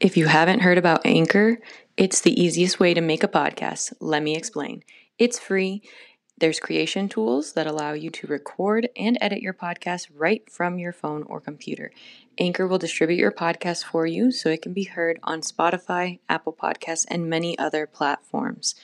[0.00, 1.58] If you haven't heard about Anchor,
[1.94, 3.92] it's the easiest way to make a podcast.
[4.00, 4.82] Let me explain.
[5.18, 5.82] It's free.
[6.38, 10.94] There's creation tools that allow you to record and edit your podcast right from your
[10.94, 11.92] phone or computer.
[12.38, 16.54] Anchor will distribute your podcast for you so it can be heard on Spotify, Apple
[16.54, 18.74] Podcasts, and many other platforms.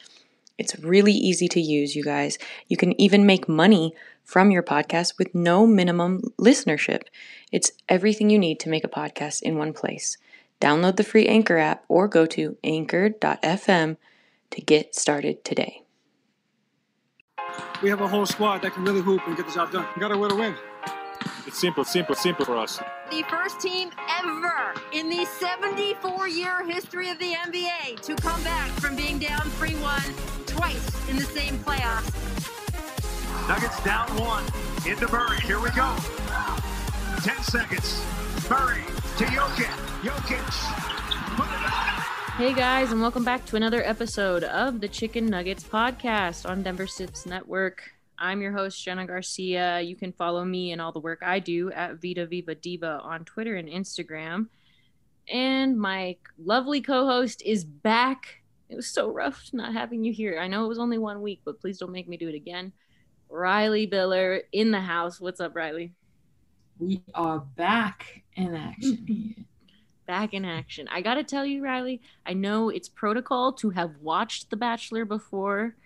[0.59, 2.37] It's really easy to use, you guys.
[2.69, 7.05] You can even make money from your podcast with no minimum listenership.
[7.51, 10.19] It's everything you need to make a podcast in one place.
[10.61, 13.97] Download the free Anchor app or go to anchor.fm
[14.51, 15.83] to get started today.
[17.83, 19.87] We have a whole squad that can really hoop and get the job done.
[19.95, 20.55] We got to win a win.
[21.47, 22.81] It's simple, simple, simple for us.
[23.11, 23.91] The first team
[24.21, 29.43] ever in the 74 year history of the NBA to come back from being down
[29.43, 30.03] 3 1
[30.47, 32.11] twice in the same playoffs.
[33.49, 34.43] Nuggets down one.
[34.91, 35.39] Into Murray.
[35.43, 35.95] Here we go.
[37.23, 38.05] 10 seconds.
[38.51, 38.83] Murray
[39.19, 39.86] to Jokic.
[40.07, 41.37] Jokic.
[41.37, 42.35] Put it up.
[42.37, 46.63] Hey guys, and welcome back to another episode of the Chick n' Nuggets podcast on
[46.63, 47.91] Denver Sips Network.
[48.17, 49.81] I'm your host, Jena Garcia.
[49.81, 53.25] You can follow me and all the work I do at Vida Viva Diva on
[53.25, 54.47] Twitter and Instagram.
[55.29, 58.45] And my lovely co host is back.
[58.69, 60.39] It was so rough not having you here.
[60.39, 62.73] I know it was only one week, but please don't make me do it again.
[63.29, 65.21] Reilly Biller in the house.
[65.21, 65.95] What's up, Reilly?
[66.79, 69.47] We are back in action.
[70.07, 70.89] back in action.
[70.91, 75.77] I gotta tell you, Reilly, I know it's protocol to have watched The Bachelor before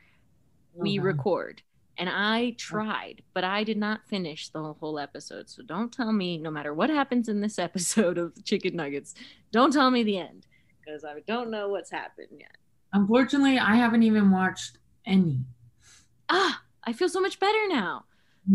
[0.75, 1.06] we Uh-huh.
[1.06, 1.62] record.
[1.98, 5.50] And I tried, but I did not finish the whole episode.
[5.50, 9.14] So don't tell me, no matter what happens in this episode of Chick n' Nuggets,
[9.53, 10.47] don't tell me the end
[10.80, 12.56] because I don't know what's happened yet.
[12.92, 15.41] Unfortunately, I haven't even watched any.
[16.28, 18.04] Ah, I feel so much better now.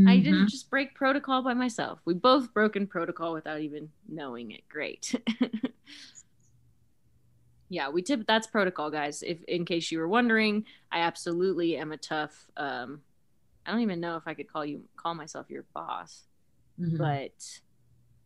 [0.08, 0.50] I didn't Mhm.
[0.50, 2.00] just break protocol by myself.
[2.06, 4.68] We both broken protocol without even knowing it.
[4.68, 5.16] Great.
[7.70, 9.24] yeah, we tip that's protocol, guys.
[9.24, 13.02] If in case you were wondering, I absolutely am a tough um
[13.66, 16.24] I don't even know if I could call you call myself your boss,
[16.80, 16.98] Mhm.
[16.98, 17.62] but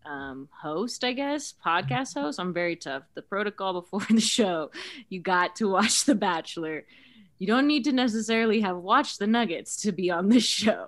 [0.09, 2.39] um host, I guess, podcast host.
[2.39, 3.03] I'm very tough.
[3.13, 4.71] The protocol before the show,
[5.09, 6.85] you got to watch The Bachelor.
[7.37, 10.87] You don't need to necessarily have watched the Nuggets to be on this show.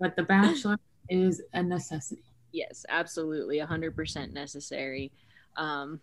[0.00, 0.78] But The Bachelor
[1.08, 2.22] is a necessity.
[2.52, 3.58] yes absolutely.
[3.58, 5.10] 100% necessary.
[5.56, 6.00] Um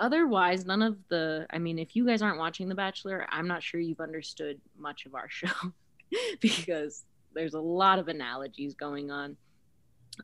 [0.00, 3.62] otherwise none of the i mean if you guys aren't watching the bachelor i'm not
[3.62, 5.50] sure you've understood much of our show
[6.40, 9.36] because there's a lot of analogies going on.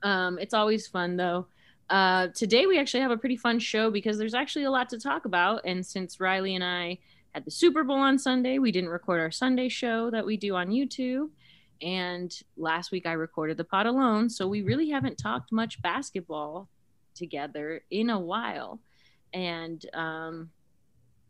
[0.02, 1.47] Um it's always fun though.
[1.91, 4.98] Uh today we actually have a pretty fun show because there's actually a lot to
[4.98, 5.60] talk about.
[5.66, 6.97] And since reilly and i
[7.34, 10.54] had the super bowl on sunday we didn't record our sunday show that we do
[10.56, 11.28] on youtube
[11.83, 16.69] and last week I recorded the pod alone, so we really haven't talked much basketball
[17.15, 18.81] together in a while.
[19.33, 20.51] And um,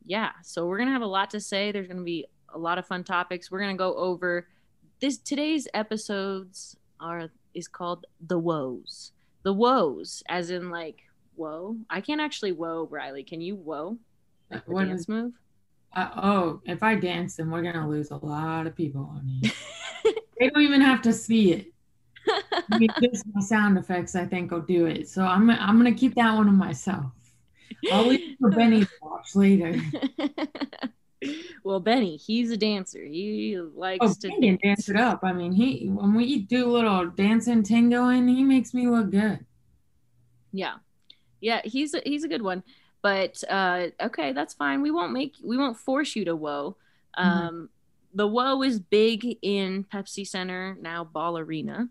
[0.04, 1.72] yeah, so we're gonna have a lot to say.
[1.72, 3.50] There's gonna be a lot of fun topics.
[3.50, 4.48] We're gonna go over
[5.00, 5.18] this.
[5.18, 9.12] Today's episodes are is called the woes.
[9.42, 11.02] The woes, as in like
[11.36, 11.76] whoa.
[11.88, 13.22] I can't actually whoa, Reilly.
[13.22, 13.98] Can you whoa?
[14.50, 15.32] Like dance move?
[15.92, 19.52] Uh, oh, if I dance, then we're gonna lose a lot of people on here.
[20.40, 21.72] they don't even have to see it.
[22.28, 25.08] I mean, just my sound effects, I think, will do it.
[25.08, 27.12] So I'm I'm gonna keep that one to myself.
[27.92, 29.80] I'll leave it for Benny to watch later.
[31.64, 33.04] well, Benny, he's a dancer.
[33.04, 35.20] He likes Oh, to can dance it up.
[35.22, 39.44] I mean, he when we do a little dancing tangoing, he makes me look good.
[40.52, 40.76] Yeah,
[41.40, 42.64] yeah, he's a, he's a good one.
[43.02, 44.82] But uh, okay, that's fine.
[44.82, 46.76] We won't make we won't force you to woe.
[47.16, 47.70] Um,
[48.14, 51.88] The woe is big in Pepsi Center now, Ball Arena,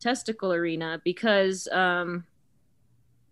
[0.00, 2.24] Testicle Arena, because um,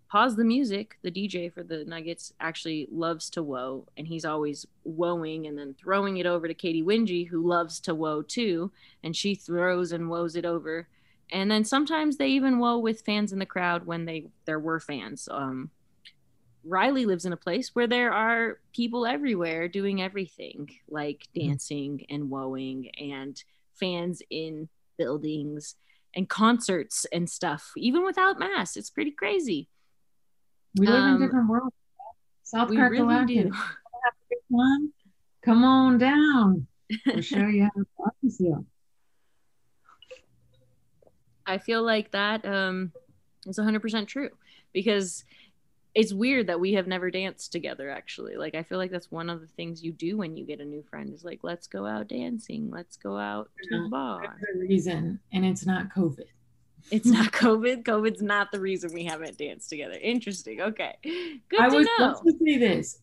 [0.08, 0.98] pause the music.
[1.02, 5.74] The DJ for the Nuggets actually loves to woe, and he's always woeing and then
[5.74, 8.72] throwing it over to Katy Winge, who loves to woe too,
[9.02, 10.88] and she throws and woes it over.
[11.30, 14.80] And then sometimes they even woe with fans in the crowd when they there were
[14.80, 15.28] fans.
[15.30, 15.70] Um,
[16.68, 21.48] Reilly lives in a place where there are people everywhere doing everything, like mm-hmm.
[21.48, 23.42] dancing and woeing, and
[23.78, 25.76] fans in buildings
[26.14, 28.76] and concerts and stuff, even without mass.
[28.76, 29.68] It's pretty crazy.
[30.76, 31.74] We live um, in different worlds.
[32.44, 33.26] South Carolina.
[33.26, 33.52] Really do.
[34.48, 34.92] One,
[35.44, 36.66] come on down.
[37.06, 38.64] I'll show you how to practice you.
[41.46, 42.92] I feel like that um,
[43.46, 44.30] is 100% true
[44.72, 45.24] because
[45.98, 48.36] it's weird that we have never danced together actually.
[48.36, 50.64] Like i feel like that's one of the things you do when you get a
[50.64, 54.36] new friend is like let's go out dancing let's go out to the bar.
[54.56, 56.28] reason and it's not covid.
[56.92, 57.84] It's not covid.
[57.84, 59.98] Covid's not the reason we haven't danced together.
[60.00, 60.60] Interesting.
[60.60, 60.94] Okay.
[61.02, 62.20] Good I to was, know.
[62.24, 63.00] let's say this.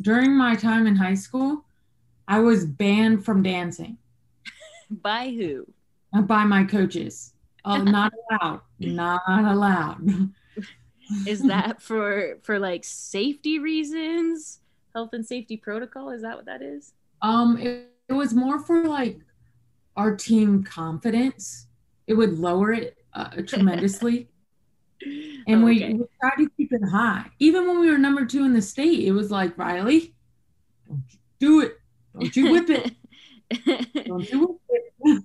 [0.00, 1.66] During my time in high school
[2.26, 3.98] i was banned from dancing.
[4.90, 5.66] By who?
[6.22, 7.34] By my coaches.
[7.66, 8.62] Oh not allowed.
[8.80, 10.32] Not allowed
[11.26, 14.60] is that for for like safety reasons?
[14.94, 16.10] Health and safety protocol?
[16.10, 16.92] Is that what that is?
[17.22, 19.20] Um it, it was more for like
[19.96, 21.66] our team confidence.
[22.06, 24.28] It would lower it uh, tremendously.
[25.46, 25.92] And okay.
[25.92, 27.26] we, we tried to keep it high.
[27.38, 30.14] Even when we were number two in the state it was like reilly
[30.88, 31.78] don't you do it.
[32.18, 32.94] Don't you whip it.
[34.06, 34.60] Don't you
[35.02, 35.22] whip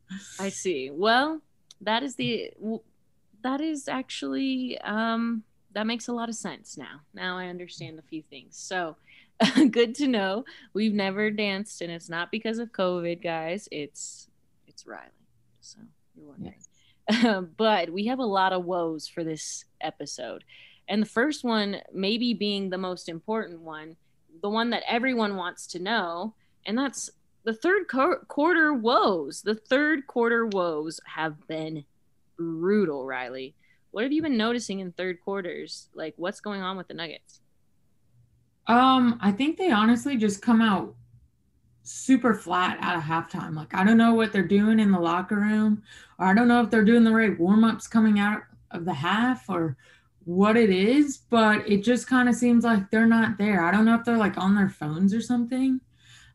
[0.40, 0.90] I see.
[0.90, 1.40] Well
[1.80, 2.52] that is the
[3.42, 7.00] that is actually um, that makes a lot of sense now.
[7.14, 8.56] Now I understand a few things.
[8.56, 8.96] So
[9.70, 10.44] good to know.
[10.74, 13.68] We've never danced, and it's not because of COVID, guys.
[13.70, 14.28] It's
[14.66, 15.10] it's Reilly.
[15.60, 15.78] So
[16.16, 16.54] you're wondering.
[17.10, 17.44] Yes.
[17.56, 20.44] but we have a lot of woes for this episode.
[20.88, 23.96] And the first one, maybe being the most important one,
[24.42, 26.34] the one that everyone wants to know,
[26.66, 27.10] and that's
[27.44, 29.42] the third co- quarter woes.
[29.42, 31.84] The third quarter woes have been
[32.40, 33.54] brutal, Reilly.
[33.90, 35.88] What have you been noticing in third quarters?
[35.94, 37.40] Like what's going on with the Nuggets?
[38.66, 40.94] Um, I think they honestly just come out
[41.82, 43.54] super flat out of halftime.
[43.54, 45.82] Like I don't know what they're doing in the locker room,
[46.18, 49.48] or I don't know if they're doing the right warm-ups coming out of the half
[49.48, 49.76] or
[50.24, 53.64] what it is, but it just kind of seems like they're not there.
[53.64, 55.80] I don't know if they're like on their phones or something.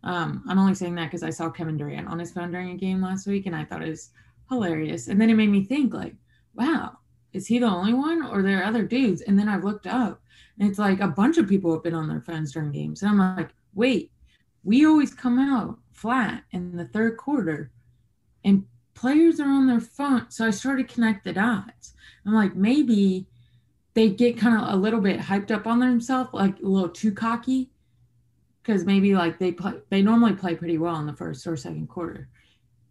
[0.04, 2.78] Um, I'm only saying that because I saw Kevin Durant on his phone during a
[2.78, 4.12] game last week, and I thought it was
[4.50, 5.08] hilarious.
[5.08, 6.16] And then it made me think, like,
[6.54, 6.98] wow,
[7.34, 9.22] is he the only one or there are other dudes?
[9.22, 10.22] And then I looked up
[10.58, 13.02] and it's like a bunch of people have been on their phones during games.
[13.02, 14.12] And I'm like, wait,
[14.64, 17.72] we always come out flat in the third quarter
[18.44, 20.30] and players are on their phone.
[20.30, 21.94] So I started connect the dots.
[22.26, 23.28] I'm like, maybe
[23.94, 27.12] they get kind of a little bit hyped up on themselves, like a little too
[27.12, 27.70] cocky.
[28.64, 31.88] Because maybe like they play, they normally play pretty well in the first or second
[31.88, 32.30] quarter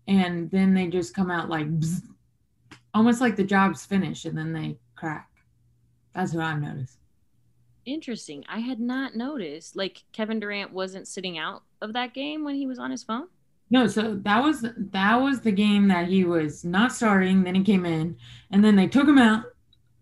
[0.07, 2.03] and then they just come out like bzz,
[2.93, 5.29] almost like the job's finished and then they crack.
[6.15, 6.99] That's what I've noticed.
[7.87, 8.45] Interesting.
[8.49, 9.77] I had not noticed.
[9.77, 13.27] Like Kevin Durant wasn't sitting out of that game when he was on his phone.
[13.71, 17.43] No, so that was that was the game that he was not starting.
[17.43, 18.17] Then he came in,
[18.51, 19.45] and then they took him out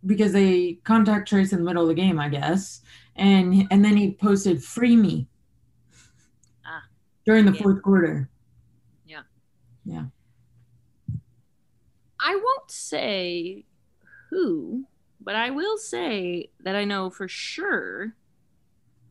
[0.04, 2.82] because they contact trace in the middle of the game, I guess.
[3.16, 5.28] And and then he posted "Free me"
[6.66, 6.82] ah,
[7.24, 7.62] during the yeah.
[7.62, 8.28] fourth quarter.
[9.84, 10.04] Yeah.
[12.20, 13.64] I won't say
[14.30, 14.84] who,
[15.20, 18.14] but I will say that I know for sure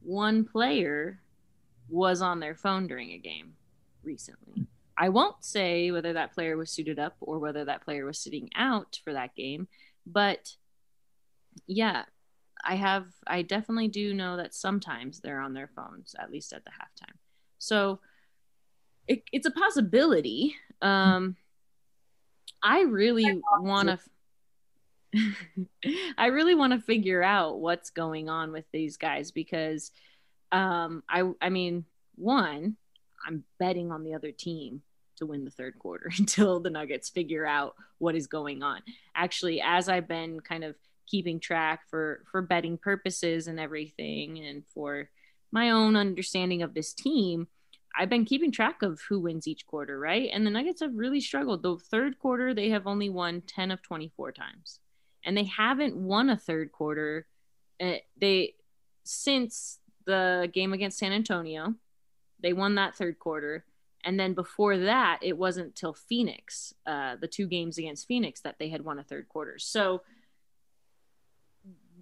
[0.02, 1.20] one player
[1.90, 3.54] was on their phone during a game
[4.04, 4.66] recently.
[4.98, 8.50] I won't say whether that player was suited up or whether that player was sitting
[8.56, 9.68] out for that game,
[10.06, 10.56] but
[11.68, 12.06] yeah,
[12.64, 16.64] I have I definitely do know that sometimes they're on their phones at least at
[16.64, 17.16] the halftime.
[17.58, 18.00] So
[19.08, 20.56] it, it's a possibility.
[20.82, 21.36] Um,
[22.64, 24.00] I really want to.
[26.18, 29.92] I really want to figure out what's going on with these guys because,
[30.52, 32.78] um, I I mean, one,
[33.26, 34.82] I'm betting on the other team
[35.18, 38.82] to win the third quarter until the Nuggets figure out what is going on.
[39.16, 40.76] Actually, as I've been kind of
[41.08, 45.10] keeping track for for betting purposes and everything, and for
[45.52, 47.48] my own understanding of this team,
[47.98, 50.30] I've been keeping track of who wins each quarter, right?
[50.32, 51.64] And the Nuggets have really struggled.
[51.64, 54.80] The third quarter, they have only won 10 of 24 times.
[55.24, 57.28] And they haven't won a third quarter.
[57.80, 58.56] Uh, they
[59.04, 61.76] since the game against San Antonio,
[62.42, 63.66] they won that third quarter.
[64.04, 68.58] And then before that, it wasn't till Phoenix, uh, the two games against Phoenix, that
[68.58, 69.60] they had won a third quarter.
[69.60, 70.02] So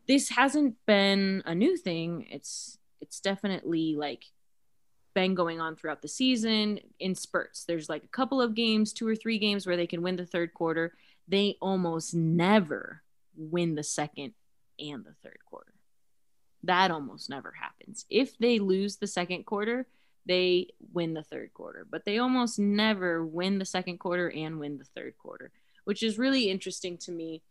[0.07, 2.27] this hasn't been a new thing.
[2.29, 4.25] It's it's definitely like
[5.19, 7.65] been going on throughout the season in spurts.
[7.65, 10.25] There's like a couple of games, two or three games where they can win the
[10.25, 10.93] third quarter.
[11.27, 13.03] They almost never
[13.35, 14.33] win the second
[14.79, 15.73] and the third quarter.
[16.63, 18.05] That almost never happens.
[18.09, 19.87] If they lose the second quarter,
[20.25, 24.77] they win the third quarter, but they almost never win the second quarter and win
[24.77, 25.51] the third quarter,
[25.83, 27.41] which is really interesting to me.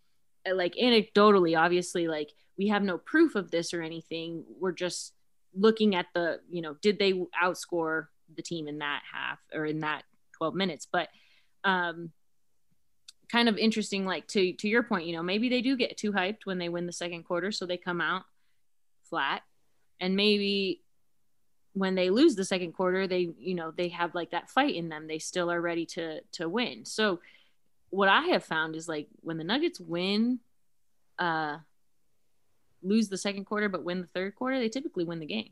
[0.51, 4.45] Like anecdotally, obviously, like we have no proof of this or anything.
[4.59, 5.13] We're just
[5.59, 7.13] looking at the, you know, did they
[7.43, 10.05] outscore the team in that half or in that
[10.37, 10.87] 12 minutes?
[10.91, 11.09] But
[11.65, 12.13] um
[13.31, 16.13] kind of interesting like to to your point, you know, maybe they do get too
[16.13, 18.23] hyped when they win the second quarter so they come out
[19.05, 19.43] flat.
[20.01, 20.83] And maybe
[21.73, 24.89] when they lose the second quarter they you know they have like that fight in
[24.89, 25.07] them.
[25.07, 26.85] They still are ready to to win.
[26.85, 27.21] So
[27.91, 30.39] what i have found is like when the nuggets win
[31.19, 31.57] uh
[32.83, 35.51] lose the second quarter but win the third quarter they typically win the game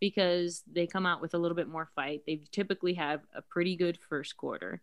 [0.00, 3.76] because they come out with a little bit more fight they typically have a pretty
[3.76, 4.80] good first quarter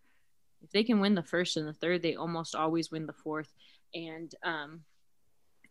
[0.63, 3.53] if they can win the first and the third they almost always win the fourth
[3.93, 4.81] and um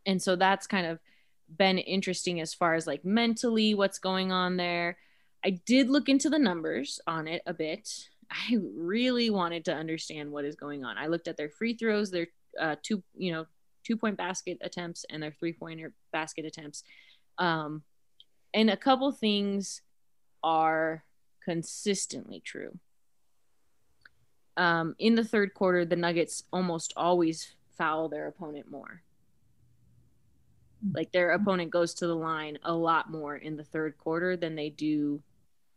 [0.07, 0.99] and so that's kind of
[1.57, 4.99] been interesting as far as like mentally what's going on there.
[5.45, 8.09] I did look into the numbers on it a bit.
[8.31, 10.97] I really wanted to understand what is going on.
[10.97, 12.29] I looked at their free throws, their
[12.59, 13.47] uh, two, you know,
[13.85, 16.85] two point basket attempts, and their three pointer basket attempts.
[17.39, 17.83] Um,
[18.55, 19.83] and a couple things
[20.43, 21.05] are
[21.45, 22.79] consistently true.
[24.57, 29.03] Um, in the third quarter, the Nuggets almost always foul their opponent more.
[30.93, 34.57] Like their opponent goes to the line a lot more in the third quarter than
[34.57, 35.23] they do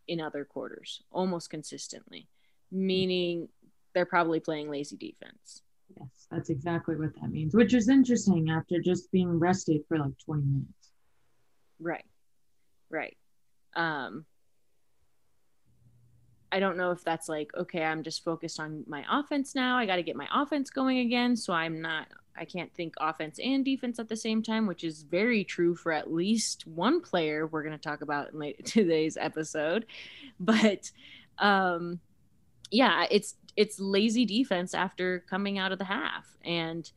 [0.07, 2.27] in other quarters, almost consistently,
[2.71, 3.49] meaning
[3.93, 5.61] they're probably playing lazy defense.
[5.89, 10.17] Yes, that's exactly what that means, which is interesting after just being rested for like
[10.25, 10.91] 20 minutes.
[11.79, 12.05] Right.
[12.89, 13.17] Right.
[13.75, 14.25] Um,
[16.51, 19.77] I don't know if that's like, okay, I'm just focused on my offense now.
[19.77, 21.35] I got to get my offense going again.
[21.35, 25.03] So I'm not I can't think offense and defense at the same time, which is
[25.03, 29.85] very true for at least one player we're going to talk about in today's episode.
[30.39, 30.91] But
[31.39, 31.99] um,
[32.71, 36.91] yeah, it's it's lazy defense after coming out of the half, and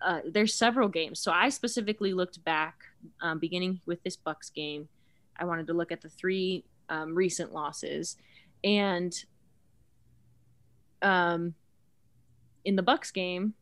[0.00, 1.20] uh, there's several games.
[1.20, 2.76] So I specifically looked back,
[3.20, 4.88] um, beginning with this Bucks game.
[5.36, 8.16] I wanted to look at the three um, recent losses,
[8.62, 9.12] and
[11.02, 11.54] um,
[12.64, 13.54] in the Bucks game,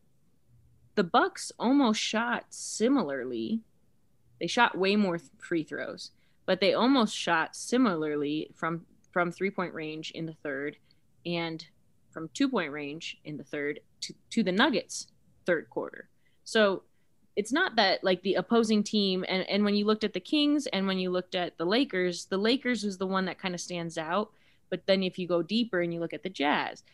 [0.94, 3.60] the Bucks almost shot similarly.
[4.40, 6.10] They shot way more free throws,
[6.44, 10.76] but they almost shot similarly from from three point range in the third
[11.24, 11.66] and
[12.16, 15.08] from two point range in the third to, to the Nuggets
[15.44, 16.08] third quarter.
[16.44, 16.84] So
[17.36, 20.66] it's not that like the opposing team and, and when you looked at the Kings
[20.68, 23.60] and when you looked at the Lakers, the Lakers was the one that kind of
[23.60, 24.30] stands out.
[24.70, 26.84] But then if you go deeper and you look at the Jazz,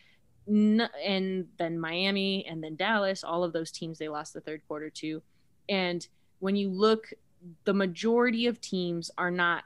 [0.48, 4.90] and then Miami and then Dallas, all of those teams they lost the third quarter
[4.90, 5.22] to.
[5.68, 6.04] And
[6.40, 7.12] when you look,
[7.62, 9.62] the majority of teams are not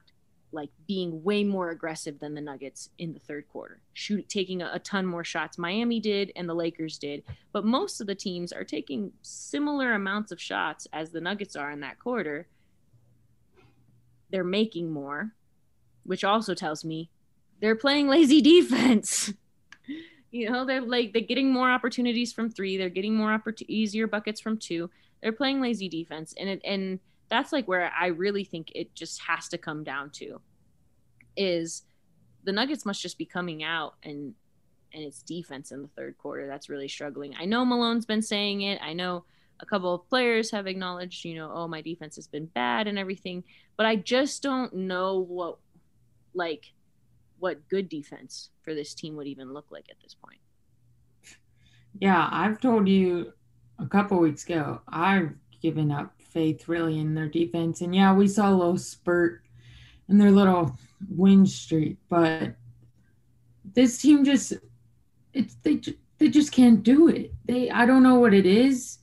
[0.53, 4.71] like being way more aggressive than the Nuggets in the third quarter, shoot taking a,
[4.75, 5.59] a, ton more shots.
[5.59, 7.23] Miami did and the Lakers did,
[7.53, 11.71] but most of the teams are taking similar amounts of shots as the Nuggets are
[11.71, 12.47] in that quarter.
[14.31, 15.33] They're making more,
[16.05, 17.11] which also tells me
[17.61, 19.33] they're playing lazy defense.
[20.31, 22.77] You know, they're like they're getting more opportunities from three.
[22.77, 24.91] They're getting more easier buckets from two.
[25.23, 29.21] They're playing lazy defense, and it, and that's like where I really think it just
[29.23, 30.41] has to come down to
[31.37, 31.83] is
[32.45, 34.35] the Nuggets must just be coming out and
[34.95, 37.35] and it's defense in the third quarter that's really struggling.
[37.39, 38.81] I know Malone's been saying it.
[38.81, 39.25] I know
[39.61, 42.99] a couple of players have acknowledged, you know, oh my defense has been bad and
[42.99, 43.45] everything,
[43.77, 45.59] but I just don't know what
[46.35, 46.73] like
[47.39, 50.41] what good defense for this team would even look like at this point.
[51.99, 53.33] Yeah, I've told you
[53.79, 57.81] a couple weeks ago, I've given up faith really in their defense.
[57.81, 59.41] And yeah, we saw a little spurt
[60.11, 60.77] in their little
[61.09, 62.57] win streak, but
[63.73, 64.53] this team just
[65.33, 65.81] it's they
[66.19, 67.33] they just can't do it.
[67.47, 68.99] They I don't know what it is,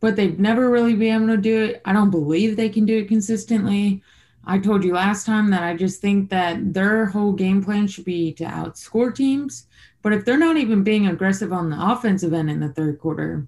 [0.00, 1.80] but they've never really been able to do it.
[1.86, 4.02] I don't believe they can do it consistently.
[4.44, 8.04] I told you last time that I just think that their whole game plan should
[8.04, 9.66] be to outscore teams.
[10.02, 13.46] But if they're not even being aggressive on the offensive end in the third quarter,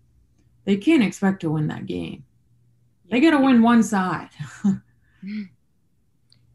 [0.64, 2.24] they can't expect to win that game.
[3.10, 4.30] They got to win one side.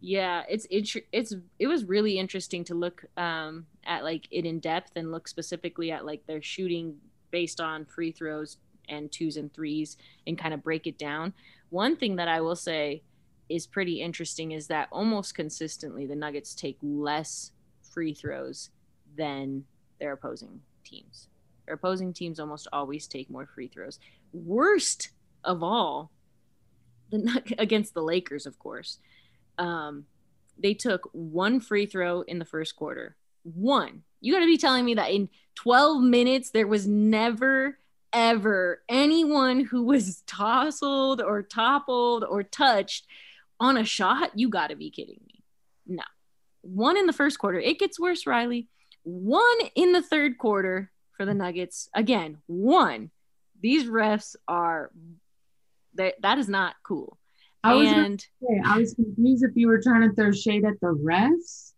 [0.01, 4.59] yeah, it's it, it's it was really interesting to look um, at like it in
[4.59, 6.95] depth and look specifically at like their shooting
[7.31, 8.57] based on free throws
[8.87, 9.97] and twos and threes
[10.27, 11.33] and kind of break it down.
[11.69, 13.01] One thing that I will say
[13.49, 17.51] is pretty interesting is that almost consistently the Nuggets take less
[17.93, 18.69] free throws
[19.17, 19.63] than
[19.99, 21.27] their opposing teams.
[21.65, 23.99] Their opposing teams almost always take more free throws.
[24.33, 25.09] Worst
[25.43, 26.11] of all,
[27.09, 28.99] the against the Lakers, of course.
[29.57, 30.05] Um,
[30.57, 33.15] they took one free throw in the first quarter.
[33.43, 34.03] One.
[34.21, 37.77] You got to be telling me that in 12 minutes there was never
[38.15, 43.05] ever anyone who was tousled or toppled or touched
[43.59, 44.31] on a shot.
[44.35, 45.43] You got to be kidding me.
[45.85, 46.03] No.
[46.61, 47.59] One in the first quarter.
[47.59, 48.69] It gets worse, Reilly.
[49.03, 51.89] One in the third quarter for the Nuggets.
[51.93, 53.11] Again, one.
[53.61, 54.91] These refs are
[55.95, 57.17] that that is not cool.
[57.63, 60.79] I was and say, I was confused if you were trying to throw shade at
[60.81, 61.73] the refs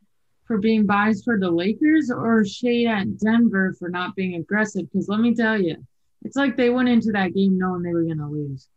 [0.46, 4.92] for being biased for the Lakers or shade at Denver for not being aggressive.
[4.92, 5.78] Because let me tell you,
[6.24, 8.68] it's like they went into that game knowing they were going to lose.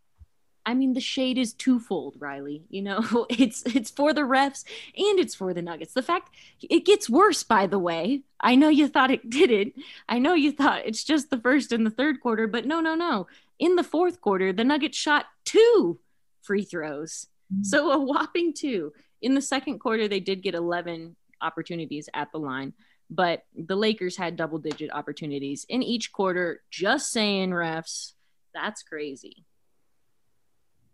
[0.66, 2.64] I mean, the shade is twofold, Reilly.
[2.68, 4.64] You know, it's it's for the refs
[4.96, 5.94] and it's for the Nuggets.
[5.94, 6.30] The fact
[6.62, 8.22] it gets worse, by the way.
[8.40, 9.74] I know you thought it didn't.
[10.08, 12.94] I know you thought it's just the first and the third quarter, but no, no,
[12.94, 13.26] no.
[13.60, 16.00] In the fourth quarter, the Nuggets shot two
[16.42, 17.62] free throws, mm-hmm.
[17.62, 18.92] so a whopping two.
[19.20, 22.72] In the second quarter, they did get 11 opportunities at the line,
[23.10, 26.62] but the Lakers had double digit opportunities in each quarter.
[26.70, 28.14] Just saying, refs,
[28.54, 29.44] that's crazy.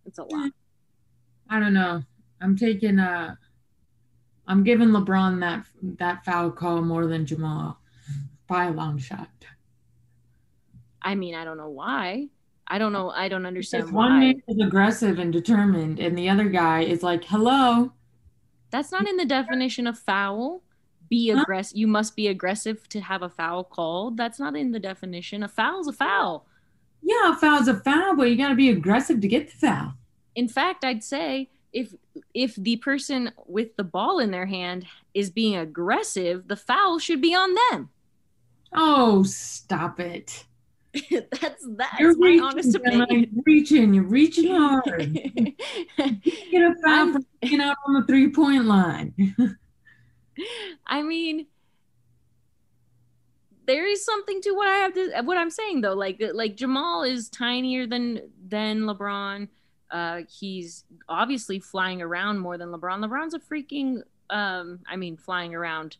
[0.04, 0.50] It's a lot.
[1.48, 2.02] I don't know.
[2.40, 3.02] I'm taking a.
[3.10, 3.34] Uh,
[4.48, 5.66] I'm giving LeBron that
[5.98, 7.80] that foul call more than Jamal
[8.46, 9.28] by a long shot.
[11.02, 12.28] I mean, I don't know why.
[12.68, 13.10] I don't know.
[13.10, 14.08] I don't understand because why.
[14.08, 17.92] One man is aggressive and determined, and the other guy is like, "Hello."
[18.70, 20.62] That's not in the definition of foul.
[21.08, 21.76] Be aggressive.
[21.76, 24.16] You must be aggressive to have a foul called.
[24.16, 25.44] That's not in the definition.
[25.44, 26.46] A foul's a foul.
[27.02, 29.94] Yeah, a foul's a foul, but you got to be aggressive to get the foul.
[30.34, 31.94] In fact, I'd say if
[32.34, 37.20] if the person with the ball in their hand is being aggressive, the foul should
[37.20, 37.90] be on them.
[38.72, 40.44] Oh, stop it.
[41.40, 43.06] that's that's you're my reaching, honest opinion.
[43.10, 45.12] You're reaching, you're reaching hard.
[45.96, 49.14] get a foul for getting out on the three point line.
[50.86, 51.46] I mean,
[53.66, 55.94] there is something to what I have to what I'm saying though.
[55.94, 59.48] Like like Jamal is tinier than than LeBron.
[59.90, 63.04] Uh, he's obviously flying around more than LeBron.
[63.04, 65.96] LeBron's a freaking um, I mean, flying around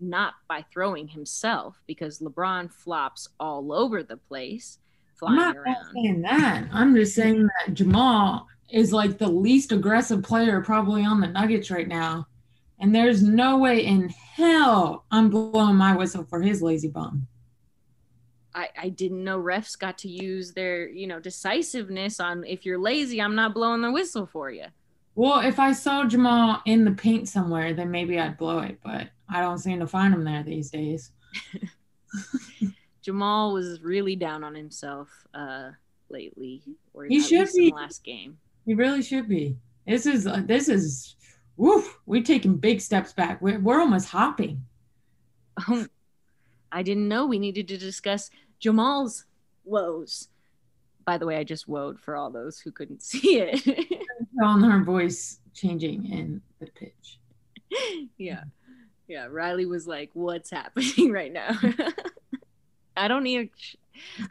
[0.00, 4.78] not by throwing himself because LeBron flops all over the place.
[5.16, 5.92] Flying I'm not around.
[5.94, 6.64] saying that.
[6.72, 11.70] I'm just saying that Jamal is like the least aggressive player probably on the Nuggets
[11.70, 12.26] right now.
[12.80, 17.26] And there's no way in hell I'm blowing my whistle for his lazy bum.
[18.54, 22.78] I, I didn't know refs got to use their, you know, decisiveness on if you're
[22.78, 24.66] lazy, I'm not blowing the whistle for you.
[25.14, 29.08] Well, if I saw Jamal in the paint somewhere, then maybe I'd blow it, but
[29.30, 31.12] I don't seem to find him there these days.
[33.02, 35.70] Jamal was really down on himself uh,
[36.10, 36.62] lately,
[36.94, 38.38] or he should be last game.
[38.66, 39.56] He really should be.
[39.86, 41.16] This is uh, this is
[41.58, 43.42] woof, we're taking big steps back.
[43.42, 44.64] We're, we're almost hopping.
[45.68, 45.90] Um,
[46.72, 49.26] I didn't know we needed to discuss Jamal's
[49.64, 50.28] woes.
[51.04, 54.04] By the way, I just woed for all those who couldn't see it.
[54.42, 57.18] on her voice changing in the pitch.
[58.16, 58.44] Yeah.
[59.08, 59.26] Yeah.
[59.30, 61.58] Reilly was like, What's happening right now?
[62.96, 63.50] I don't need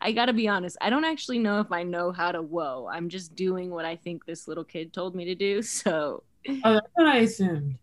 [0.01, 0.77] I gotta be honest.
[0.79, 2.87] I don't actually know if I know how to whoa.
[2.91, 5.61] I'm just doing what I think this little kid told me to do.
[5.61, 6.23] So
[6.63, 7.77] Oh, that's what I assumed.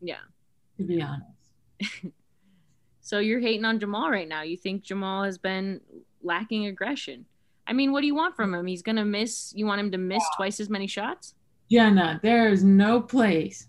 [0.00, 0.20] Yeah.
[0.78, 2.06] To be honest.
[3.00, 4.42] so you're hating on Jamal right now.
[4.42, 5.80] You think Jamal has been
[6.22, 7.26] lacking aggression.
[7.66, 8.66] I mean, what do you want from him?
[8.66, 10.36] He's gonna miss you want him to miss yeah.
[10.36, 11.34] twice as many shots?
[11.70, 13.68] Jena, there is no place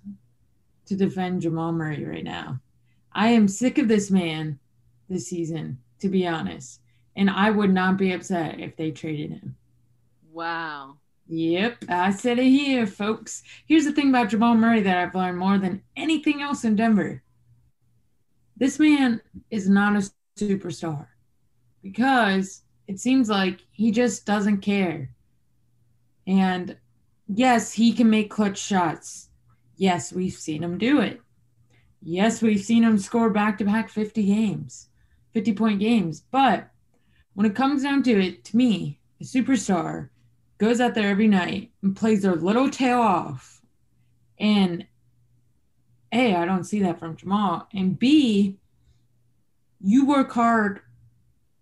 [0.91, 2.60] to defend Jamal Murray right now.
[3.13, 4.60] I am sick of this man
[5.08, 6.82] this season, to be honest.
[7.15, 9.56] And I would not be upset if they traded him.
[10.34, 10.97] Wow.
[11.27, 13.41] Yep, I said it here, folks.
[13.67, 17.23] Here's the thing about Jamal Murray that I've learned more than anything else in Denver.
[18.58, 21.08] This man is not a superstar
[21.82, 25.10] because it seems like he just doesn't care.
[26.27, 26.75] And
[27.30, 29.30] yes, he can make clutch shots.
[29.75, 31.21] Yes, we've seen him do it.
[32.01, 34.89] Yes, we've seen him score back to back 50 games,
[35.34, 36.23] 50 point games.
[36.31, 36.69] But
[37.34, 40.10] when it comes down to it, to me, a superstar
[40.57, 43.62] goes out there every night and plays their little tail off.
[44.39, 44.86] And
[46.12, 47.67] A, I don't see that from Jamal.
[47.73, 48.57] And B,
[49.79, 50.81] you work hard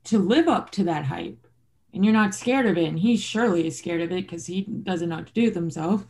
[0.06, 1.46] to live up to that hype.
[1.94, 2.86] and you're not scared of it.
[2.88, 5.56] And he surely is scared of it because he doesn't know what to do with
[5.56, 6.06] himself.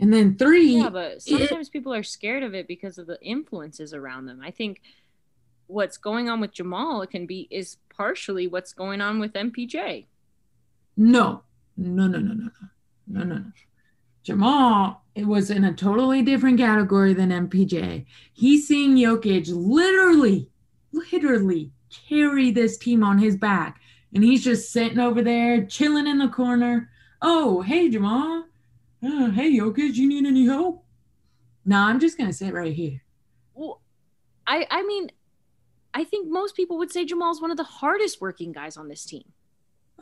[0.00, 0.78] And then three.
[0.78, 4.40] Yeah, but sometimes it, people are scared of it because of the influences around them.
[4.42, 4.82] I think
[5.66, 10.06] what's going on with Jamal it can be is partially what's going on with MPJ.
[10.96, 11.42] No,
[11.76, 12.50] no, no, no, no,
[13.06, 13.44] no, no, no.
[14.22, 18.06] Jamal it was in a totally different category than MPJ.
[18.32, 20.48] He's seeing Jokic literally,
[20.92, 21.70] literally
[22.08, 23.80] carry this team on his back.
[24.12, 26.90] And he's just sitting over there, chilling in the corner.
[27.22, 28.44] Oh, hey, Jamal,
[29.04, 30.84] uh, hey, Jokic, you need any help?
[31.64, 33.02] No, I'm just going to sit right here.
[33.54, 33.80] Well,
[34.46, 35.10] I, I mean,
[35.94, 39.04] I think most people would say Jamal's one of the hardest working guys on this
[39.04, 39.24] team.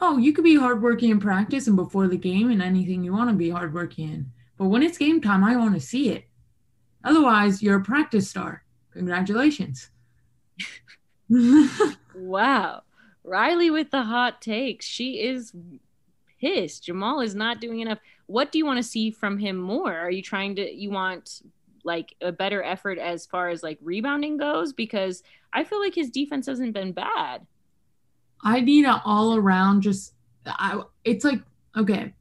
[0.00, 3.30] Oh, you could be hardworking in practice and before the game and anything you want
[3.30, 4.32] to be hardworking in.
[4.56, 6.24] But when it's game time, I want to see it.
[7.04, 8.64] Otherwise, you're a practice star.
[8.92, 9.90] Congratulations.
[12.14, 12.82] wow.
[13.24, 14.86] Reilly with the hot takes.
[14.86, 15.52] She is
[16.40, 16.84] pissed.
[16.84, 17.98] Jamal is not doing enough.
[18.26, 19.96] What do you want to see from him more?
[19.96, 21.42] Are you trying to, you want
[21.84, 24.72] like a better effort as far as like rebounding goes?
[24.72, 27.46] Because I feel like his defense hasn't been bad.
[28.42, 30.14] I need an all around just,
[30.46, 31.40] I, it's like,
[31.76, 32.14] okay,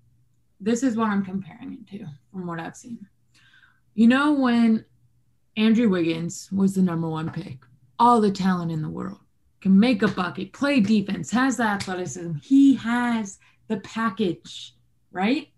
[0.60, 3.08] this is what I'm comparing it to from what I've seen.
[3.94, 4.86] You know, when
[5.58, 7.60] Andrew Wiggins was the number one pick,
[8.00, 9.20] all the talent in the world,
[9.60, 12.34] can make a bucket, play defense, has the athleticism.
[12.42, 13.38] He has
[13.68, 14.74] the package,
[15.12, 15.50] right?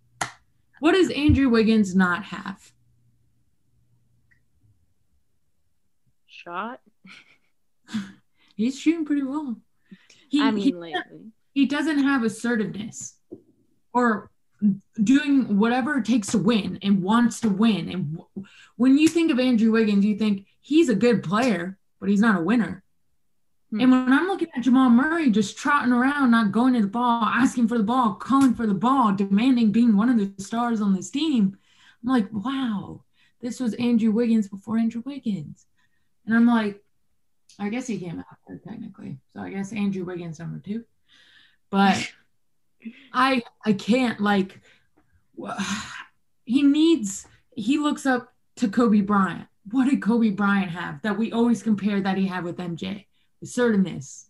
[0.80, 2.72] What does Andrew Wiggins not have?
[6.28, 6.82] Shot.
[8.56, 9.58] He's shooting pretty well.
[10.30, 11.32] He, I mean, he, lately.
[11.54, 13.16] He doesn't have assertiveness
[13.94, 14.30] or
[15.04, 17.90] doing whatever it takes to win and wants to win.
[17.90, 22.10] And w- when you think of Andrew Wiggins, you think he's a good player, but
[22.10, 22.84] he's not a winner.
[23.74, 23.82] Hmm.
[23.82, 27.24] And when I'm looking at Jamal Murray just trotting around, not going to the ball,
[27.24, 30.94] asking for the ball, calling for the ball, demanding being one of the stars on
[30.94, 31.58] this team,
[32.04, 33.02] I'm like, wow,
[33.42, 35.66] this was Andrew Wiggins before Andrew Wiggins.
[36.28, 36.84] And I'm like,
[37.58, 39.18] I guess he came after technically.
[39.34, 40.84] So I guess Andrew Wiggins number two.
[41.72, 42.12] But
[43.14, 44.62] I I can't like
[46.46, 49.48] he needs he looks up to Kobe Bryant.
[49.72, 53.06] What did Kobe Bryant have that we always compare that he had with MJ?
[53.44, 54.30] Assertiveness,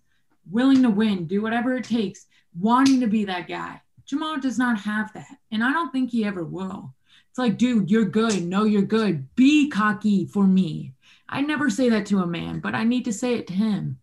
[0.49, 2.25] willing to win, do whatever it takes,
[2.59, 3.81] wanting to be that guy.
[4.05, 5.37] Jamal does not have that.
[5.51, 6.93] And I don't think he ever will.
[7.29, 8.43] It's like, dude, you're good.
[8.43, 9.33] No, you're good.
[9.35, 10.93] Be cocky for me.
[11.29, 13.99] I never say that to a man, but I need to say it to him.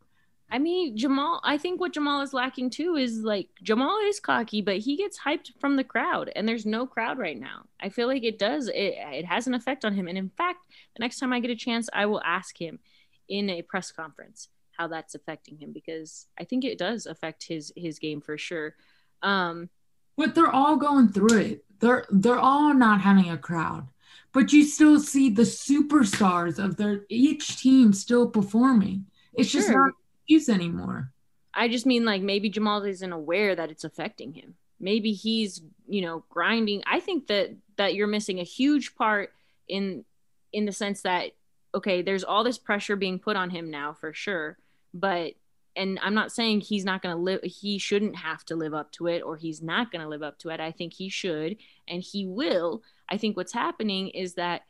[0.52, 4.62] I mean, Jamal, I think what Jamal is lacking too is like Jamal is cocky,
[4.62, 7.66] but he gets hyped from the crowd, and there's no crowd right now.
[7.80, 10.08] I feel like it does, it, it has an effect on him.
[10.08, 12.80] And in fact, the next time I get a chance, I will ask him
[13.28, 14.48] in a press conference
[14.80, 18.74] how that's affecting him because I think it does affect his his game for sure.
[19.22, 19.68] Um,
[20.16, 21.64] but they're all going through it.
[21.80, 23.88] They're they're all not having a crowd,
[24.32, 29.04] but you still see the superstars of their each team still performing.
[29.34, 29.60] It's sure.
[29.60, 31.12] just not excuse anymore.
[31.52, 34.54] I just mean like maybe Jamal isn't aware that it's affecting him.
[34.78, 36.82] Maybe he's, you know, grinding.
[36.86, 39.34] I think that that you're missing a huge part
[39.68, 40.06] in
[40.54, 41.32] in the sense that
[41.74, 44.58] okay, there's all this pressure being put on him now for sure,
[44.92, 45.34] but
[45.76, 48.90] and I'm not saying he's not going to live he shouldn't have to live up
[48.92, 50.60] to it or he's not going to live up to it.
[50.60, 51.56] I think he should
[51.88, 52.82] and he will.
[53.08, 54.62] I think what's happening is that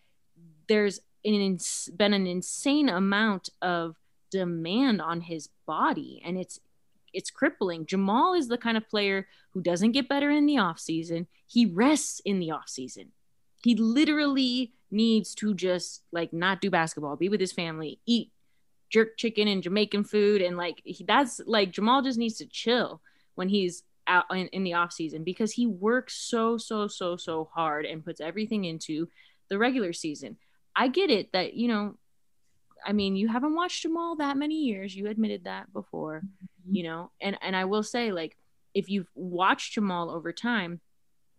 [0.69, 1.59] there's an,
[1.97, 3.97] been an insane amount of
[4.31, 6.61] demand on his body and it's
[7.13, 7.87] it's crippling.
[7.87, 11.27] Jamal is the kind of player who doesn't get better in the off season.
[11.47, 13.11] He rests in the off season.
[13.65, 18.31] He literally needs to just like not do basketball, be with his family, eat
[18.91, 23.01] jerk chicken and Jamaican food and like he, that's like Jamal just needs to chill
[23.37, 27.49] when he's out in, in the off season because he works so so so so
[27.55, 29.09] hard and puts everything into
[29.49, 30.37] the regular season.
[30.75, 31.95] I get it that you know
[32.85, 34.95] I mean, you haven't watched Jamal that many years.
[34.95, 36.75] You admitted that before, mm-hmm.
[36.75, 37.11] you know.
[37.21, 38.37] And and I will say, like,
[38.75, 40.81] if you've watched Jamal over time,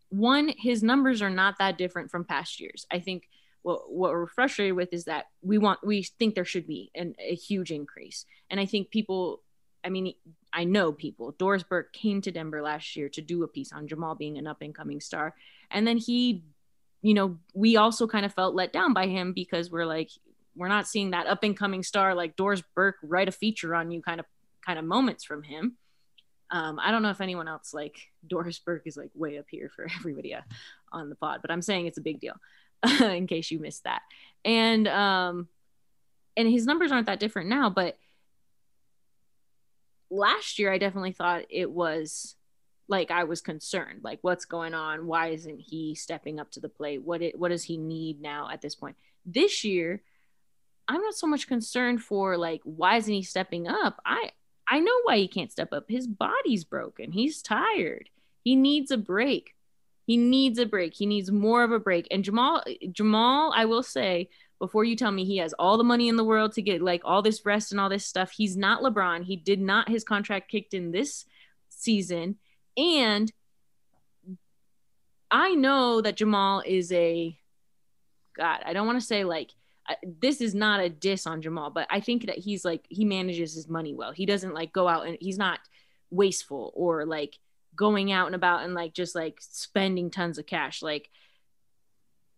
[0.10, 2.86] one, his numbers are not that different from past years.
[2.92, 3.28] I think
[3.64, 7.16] what what we're frustrated with is that we want we think there should be an,
[7.20, 9.42] a huge increase, and I think people.
[9.84, 10.14] I mean,
[10.54, 11.34] I know people.
[11.40, 14.46] Doris Burke came to Denver last year to do a piece on Jamal being an
[14.46, 15.34] up and coming star,
[15.72, 16.44] and then he
[17.02, 20.12] you know, we also kind of felt let down by him because we're like,
[20.56, 23.92] we're not seeing that up and coming star like Doris Burke write a feature on
[23.92, 24.26] you kind of
[24.66, 25.78] kind of moments from him.
[26.52, 27.98] Um, I don't know if anyone else like
[28.28, 30.42] Doris Burke is like way up here for everybody uh,
[30.92, 32.36] on the pod, but I'm saying it's a big deal
[33.02, 34.02] in case you missed that.
[34.44, 35.48] And um,
[36.36, 37.98] and his numbers aren't that different now, but
[40.10, 42.36] last year I definitely thought it was
[42.88, 45.08] like I was concerned, like what's going on?
[45.08, 47.04] Why isn't he stepping up to the plate?
[47.04, 48.98] What it, what does he need now at this point?
[49.26, 50.02] This year,
[50.88, 54.02] I'm not so much concerned for like why isn't he stepping up?
[54.06, 54.32] I
[54.68, 55.86] I know why he can't step up.
[55.88, 57.12] His body's broken.
[57.12, 58.10] He's tired.
[58.44, 59.56] He needs a break.
[60.12, 60.94] He needs a break.
[60.94, 62.06] He needs more of a break.
[62.12, 66.10] And Jamal Jamal, I will say, before you tell me he has all the money
[66.10, 68.84] in the world to get like all this rest and all this stuff, he's not
[68.84, 69.24] LeBron.
[69.24, 71.24] He did not his contract kicked in this
[71.70, 72.36] season.
[72.76, 73.32] And
[75.32, 77.40] I know that Jamal is a
[78.36, 79.52] God, I don't want to say like
[80.20, 83.56] this is not a diss on Jamal, but I think that he's like he manages
[83.56, 84.12] his money well.
[84.12, 85.62] He doesn't like go out and he's not
[86.10, 87.40] wasteful or like
[87.76, 90.82] going out and about and like just like spending tons of cash.
[90.82, 91.10] Like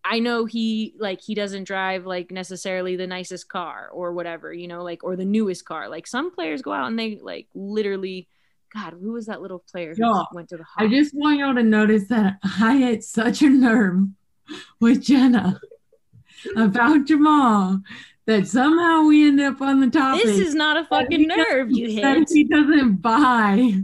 [0.05, 4.67] I know he like he doesn't drive like necessarily the nicest car or whatever, you
[4.67, 5.89] know, like or the newest car.
[5.89, 8.27] Like some players go out and they like literally
[8.73, 11.53] God, who was that little player who Yo, went to the I just want y'all
[11.53, 14.07] to notice that I had such a nerve
[14.79, 15.59] with Jena
[16.57, 17.81] about Jamal
[18.25, 20.23] that somehow we end up on the topic.
[20.23, 22.29] This is not a fucking nerve you that hit.
[22.29, 23.83] He doesn't buy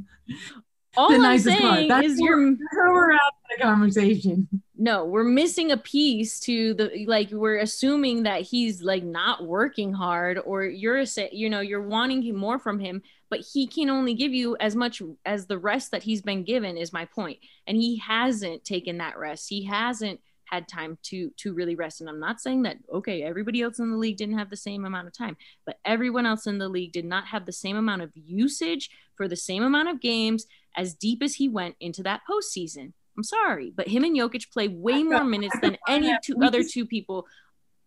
[0.97, 3.21] All the I'm nicest saying That's is where, you're where we're at
[3.58, 4.47] the conversation.
[4.78, 9.93] no, we're missing a piece to the like we're assuming that he's like not working
[9.93, 14.34] hard or you're you know you're wanting more from him, but he can only give
[14.34, 17.39] you as much as the rest that he's been given is my point.
[17.67, 19.47] And he hasn't taken that rest.
[19.49, 23.62] He hasn't had time to to really rest and i'm not saying that okay everybody
[23.62, 26.58] else in the league didn't have the same amount of time but everyone else in
[26.58, 30.02] the league did not have the same amount of usage for the same amount of
[30.02, 32.93] games as deep as he went into that postseason.
[33.17, 36.86] I'm sorry but him and Jokic play way more minutes than any two other two
[36.86, 37.27] people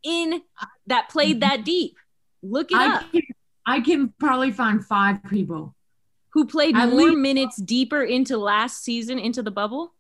[0.03, 0.43] in
[0.89, 1.65] that played that mm-hmm.
[1.65, 1.97] deep.
[2.43, 3.11] Look it I up.
[3.13, 3.23] can,
[3.65, 5.75] I can probably find five people.
[6.35, 9.95] who played At more least- minutes deeper into last season into the bubble?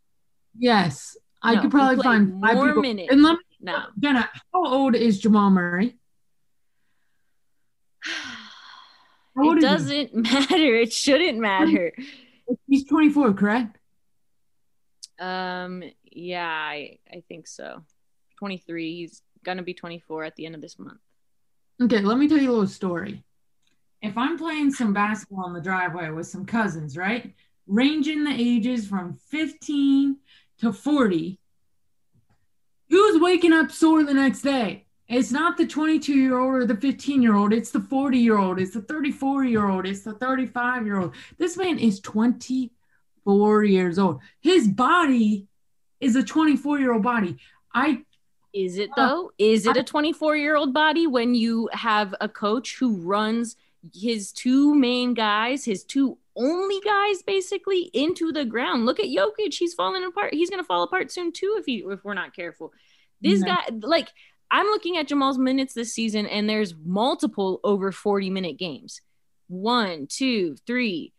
[0.59, 2.83] Yes, I No, could probably find five more people.
[2.83, 3.09] minutes.
[3.13, 3.85] And let me, no.
[3.99, 5.97] Jena, how old is Jamal Murray?
[9.35, 10.75] It doesn't matter.
[10.77, 11.95] It shouldn't matter
[12.67, 13.79] He's 24, correct?
[15.19, 17.83] Um, yeah, I I think so.
[18.39, 18.97] 23.
[18.97, 21.01] He's gonna be 24 at the end of this month.
[21.83, 23.23] Okay, let me tell you a little story.
[24.01, 27.35] If I'm playing some basketball in the driveway with some cousins, right?
[27.67, 30.17] Ranging the ages from 15
[30.59, 31.39] to 40,
[32.89, 34.87] who's waking up sore the next day?
[35.13, 37.53] It's not the 22 year old or the 15 year old.
[37.53, 38.59] It's the 40 year old.
[38.59, 39.87] It's the 34 year old.
[39.87, 41.15] It's the 35 year old.
[41.37, 44.21] This man is 24 years old.
[44.41, 45.47] His body
[46.01, 47.37] is a 24 year old body.
[47.75, 48.05] I
[48.55, 49.33] Is it Uh, though?
[49.39, 53.57] Is it a 24 year old body when you have a coach who runs
[53.95, 58.87] his two main guys, his two only guys basically into the ground?
[58.87, 59.53] Look at Jokic.
[59.55, 60.33] He's falling apart.
[60.33, 62.73] He's gonna fall apart soon too if he if we're not careful.
[63.21, 63.49] This No.
[63.49, 64.09] guy like
[64.53, 69.01] I'm looking at Jamal's minutes this season, and there's multiple over 40 minute games.
[69.49, 71.15] One, two, three,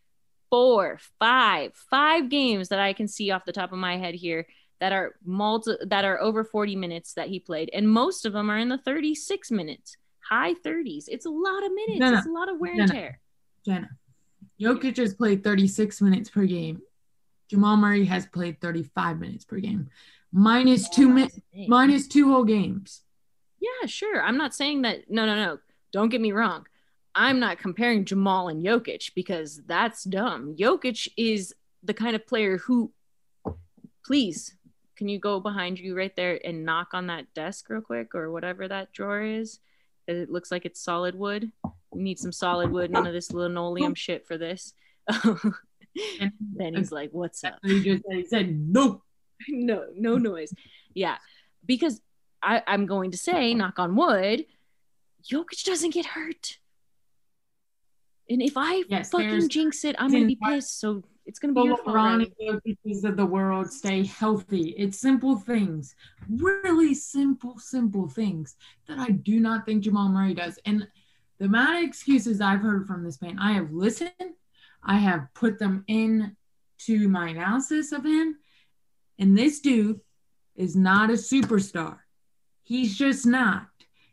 [0.52, 4.46] four, five, five games that I can see off the top of my head here
[4.80, 8.52] that are multi that are over 40 minutes that he played, and most of them
[8.52, 11.06] are in the 36 minutes, high 30s.
[11.08, 12.00] It's a lot of minutes.
[12.00, 12.16] No.
[12.16, 13.20] It's a lot of wear No, and tear.
[13.66, 13.90] Jena,
[14.62, 16.82] Jokic has played 36 minutes per game.
[17.50, 19.90] Jamal Murray has played 35 minutes per game,
[20.32, 23.02] minus two minutes, minus two whole games.
[23.64, 24.22] Yeah, sure.
[24.22, 25.10] I'm not saying that.
[25.10, 25.60] No, no, no.
[25.94, 26.68] Don't get me wrong.
[27.16, 30.56] I'm not comparing Jamal and Jokic because that's dumb.
[30.58, 32.92] Jokic is the kind of player who,
[34.06, 34.58] please,
[34.98, 38.32] can you go behind you right there and knock on that desk real quick or
[38.32, 39.60] whatever that drawer is?
[40.08, 41.50] It looks like it's solid wood.
[41.92, 42.92] We need some solid wood.
[42.92, 44.74] None of this linoleum shit for this.
[45.08, 49.04] then he's like, "What's up?" He just said, he said no.
[49.48, 50.54] no, no noise.
[50.94, 51.18] Yeah,
[51.66, 52.02] because
[52.44, 53.58] I, I'm going to say, uh-huh.
[53.58, 54.46] knock on wood,
[55.24, 56.58] Jokic doesn't get hurt.
[58.30, 60.80] And if I Yes, fucking jinx it, I'm gonna be pissed.
[60.80, 61.96] So it's gonna be The your fault.
[61.96, 64.70] LeBron and Jokic's of the world stay healthy.
[64.78, 65.96] It's simple things,
[66.30, 68.56] really simple, simple things
[68.88, 70.58] that I do not think Jamal Murray does.
[70.66, 70.88] And
[71.40, 74.12] the amount of excuses I've heard from this man, I have listened,
[74.84, 76.36] I have put them in
[76.80, 78.38] to my analysis of him,
[79.20, 80.00] and this dude
[80.56, 82.00] is not a superstar.
[82.64, 83.68] He's just not.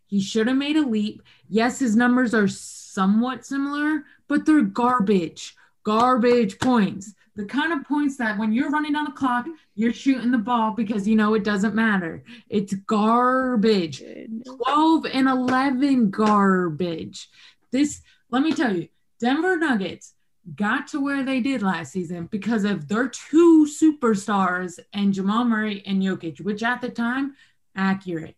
[0.07, 1.23] He should have made a leap.
[1.49, 5.55] Yes, his numbers are somewhat similar, but they're garbage.
[5.85, 7.15] Garbage points.
[7.37, 10.73] The kind of points that when you're running on the clock, you're shooting the ball
[10.73, 12.25] because you know it doesn't matter.
[12.49, 14.03] It's garbage.
[14.45, 17.29] 12 and 11 garbage.
[17.71, 18.89] This, let me tell you,
[19.21, 20.15] Denver Nuggets
[20.57, 25.85] got to where they did last season because of their two superstars and Jamal Murray
[25.87, 27.37] and Jokic, which at the time,
[27.77, 28.37] accurate.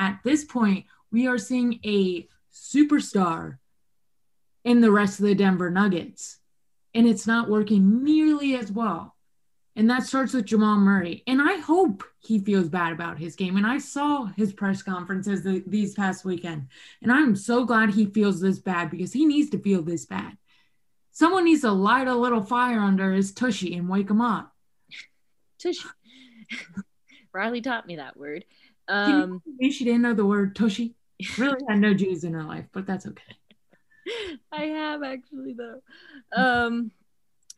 [0.00, 3.58] At this point, we are seeing a superstar
[4.64, 6.38] in the rest of the Denver Nuggets,
[6.94, 9.14] and it's not working nearly as well.
[9.76, 11.22] And that starts with Jamal Murray.
[11.26, 13.56] And I hope he feels bad about his game.
[13.56, 16.68] And I saw his press conferences the, these past weekend.
[17.02, 20.36] And I'm so glad he feels this bad because he needs to feel this bad.
[21.12, 24.52] Someone needs to light a little fire under his tushy and wake him up.
[25.60, 25.88] Tushy.
[27.32, 28.44] Reilly taught me that word.
[28.90, 30.94] Um, she didn't know the word Toshi.
[31.38, 33.36] Really had no Jews in her life, but that's okay.
[34.52, 35.80] I have actually though.
[36.34, 36.90] Um,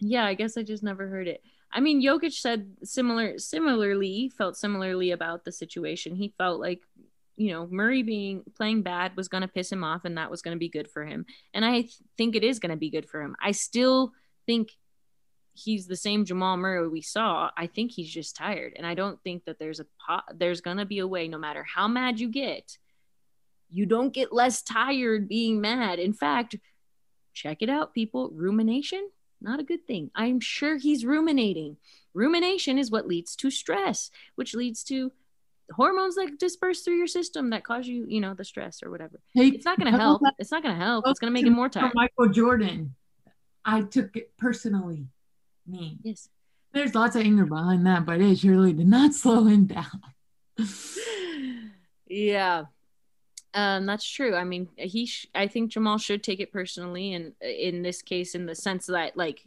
[0.01, 1.43] yeah, I guess I just never heard it.
[1.73, 6.15] I mean, Jokic said similar, similarly, felt similarly about the situation.
[6.15, 6.81] He felt like,
[7.37, 10.43] you know, Murray being playing bad was going to piss him off, and that was
[10.43, 11.25] going to be good for him.
[11.55, 13.37] And I think it is going to be good for him.
[13.41, 14.13] I still
[14.45, 14.73] think
[15.55, 17.51] he's the same Jamal Murray we saw.
[17.57, 20.25] I think he's just tired, and I don't think that there's a pot.
[20.35, 22.79] There's going to be a way, no matter how mad you get,
[23.69, 25.99] you don't get less tired being mad.
[25.99, 26.57] In fact,
[27.33, 28.31] check it out, people.
[28.35, 29.09] Rumination
[29.43, 30.11] not a good thing.
[30.15, 31.77] I'm sure he's ruminating.
[32.15, 35.13] Rumination is what leads to stress, which leads to
[35.75, 39.21] hormones that disperse through your system that cause you, you know, the stress or whatever.
[39.35, 40.23] Hey, it's not going to help.
[40.39, 41.05] It's not going to help.
[41.09, 41.93] It's going to make him more tired.
[41.95, 42.95] Michael Jordan,
[43.65, 45.07] I took it personally.
[45.67, 45.99] Me.
[46.03, 46.29] Yes.
[46.73, 50.03] There's lots of anger behind that, but it surely did not slow him down.
[52.07, 52.65] yeah.
[53.55, 54.35] Um, that's true.
[54.35, 55.07] I mean, he.
[55.07, 58.87] Sh- I think Jamal should take it personally, and in this case, in the sense
[58.87, 59.45] that, like,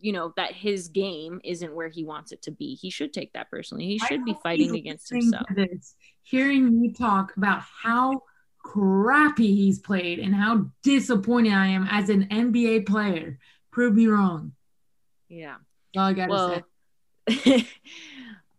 [0.00, 2.74] you know, that his game isn't where he wants it to be.
[2.74, 3.86] He should take that personally.
[3.86, 5.46] He should be fighting against himself.
[5.54, 8.22] This, hearing me talk about how
[8.66, 13.38] crappy he's played and how disappointed I am as an NBA player,
[13.70, 14.55] prove me wrong.
[15.28, 15.56] Yeah.
[15.96, 16.62] All I gotta well,
[17.28, 17.66] say.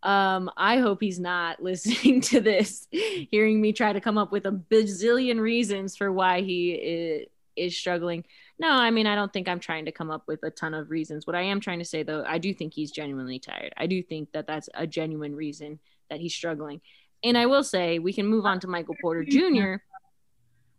[0.02, 4.46] Um, I hope he's not listening to this, hearing me try to come up with
[4.46, 7.26] a bazillion reasons for why he is,
[7.56, 8.24] is struggling.
[8.60, 10.90] No, I mean, I don't think I'm trying to come up with a ton of
[10.90, 11.26] reasons.
[11.26, 13.72] What I am trying to say, though, I do think he's genuinely tired.
[13.76, 16.80] I do think that that's a genuine reason that he's struggling.
[17.24, 19.76] And I will say, we can move on to Michael Porter Jr.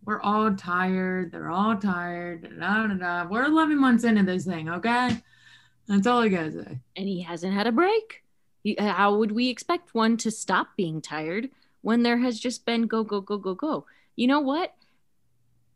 [0.06, 1.34] We're all tired.
[1.34, 2.58] They're all tired.
[2.58, 3.28] Da, da, da.
[3.30, 5.21] We're 11 months into this thing, okay?
[5.89, 6.80] That's all I gotta say.
[6.95, 8.23] And he hasn't had a break.
[8.78, 11.49] Uh, how would we expect one to stop being tired
[11.82, 13.86] when there has just been go, go, go, go, go?
[14.15, 14.75] You know what?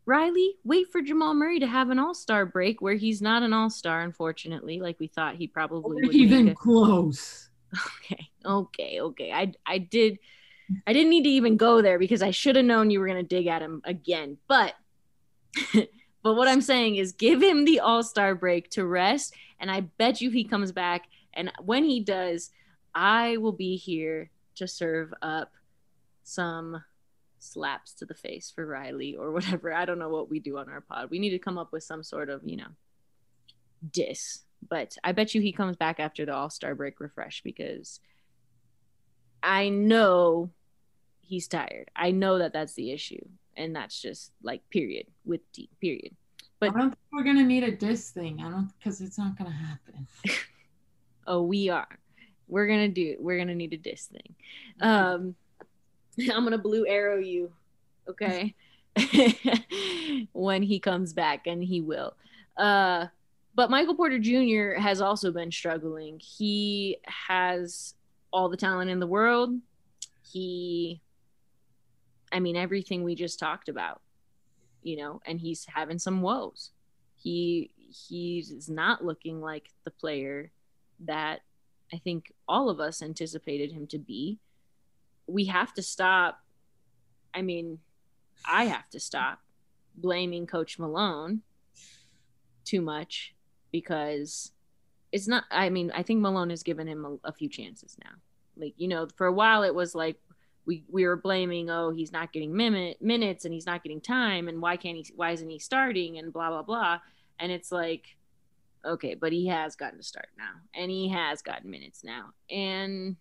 [0.06, 3.52] Reilly, wait for Jamal Murray to have an all star break where he's not an
[3.52, 6.14] all star, unfortunately, like we thought he probably would.
[6.14, 7.50] Even a- close.
[8.04, 9.32] Okay, okay, okay.
[9.32, 10.20] I I did
[10.86, 13.24] I didn't need to even go there because I should have known you were gonna
[13.24, 14.38] dig at him again.
[14.46, 14.74] But
[16.24, 19.82] but what I'm saying is give him the all star break to rest, and I
[19.82, 21.06] bet you he comes back.
[21.34, 22.50] And when he does,
[22.94, 25.52] I will be here to serve up
[26.22, 26.82] some
[27.40, 29.72] slaps to the face for Reilly or whatever.
[29.72, 31.10] I don't know what we do on our pod.
[31.10, 32.72] We need to come up with some sort of, you know,
[33.92, 34.40] diss.
[34.66, 38.00] But I bet you he comes back after the All Star break refresh because
[39.42, 40.48] I know
[41.20, 41.90] he's tired.
[41.94, 43.26] I know that that's the issue.
[43.56, 46.14] And that's just like, period, with T, period.
[46.60, 48.40] But I don't think we're going to need a diss thing.
[48.40, 50.06] I don't, because it's not going to happen.
[51.26, 51.98] oh, we are.
[52.48, 54.34] We're gonna do we're gonna need a diss thing.
[54.80, 55.34] Um
[56.32, 57.52] i'm gonna blue arrow you
[58.08, 58.54] okay?
[60.32, 62.14] When he comes back and he will.
[62.56, 63.06] Uh
[63.54, 66.20] but michael porter jr has also been struggling.
[66.20, 67.94] He has
[68.32, 69.58] all the talent in the world.
[70.22, 71.00] He
[72.34, 74.02] i mean everything we just talked about
[74.82, 76.70] you know and he's having some woes
[77.16, 80.50] he he's not looking like the player
[81.00, 81.40] that
[81.92, 84.38] I think all of us anticipated him to be.
[85.26, 86.40] We have to stop.
[87.32, 87.78] I mean,
[88.46, 89.40] I have to stop
[89.96, 91.42] blaming Coach Malone
[92.64, 93.34] too much
[93.70, 94.52] because
[95.12, 95.44] it's not.
[95.50, 98.10] I mean, I think Malone has given him a, a few chances now.
[98.56, 100.16] Like, you know, for a while it was like,
[100.66, 104.48] we, we were blaming oh he's not getting minute, minutes and he's not getting time
[104.48, 106.98] and why can't he why isn't he starting and blah blah blah
[107.38, 108.16] and it's like
[108.86, 112.32] Okay, but he has gotten to start now, and he has gotten minutes now.
[112.50, 113.16] And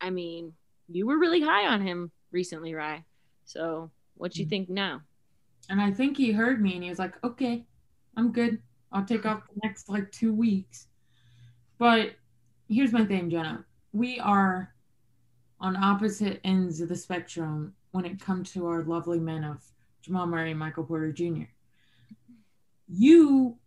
[0.00, 0.54] I mean,
[0.88, 3.04] you were really high on him recently, Rye.
[3.44, 4.50] So, what you mm-hmm.
[4.50, 5.02] think now?
[5.70, 7.64] And I think he heard me, and he was like, "Okay,
[8.16, 8.60] I'm good.
[8.90, 10.88] I'll take off the next like two weeks."
[11.78, 12.16] But
[12.68, 13.64] here's my thing, Jena.
[13.92, 14.74] We are
[15.60, 19.62] on opposite ends of the spectrum when it comes to our lovely men of
[20.02, 21.44] Jamal Murray and Michael Porter Jr.
[22.88, 23.58] You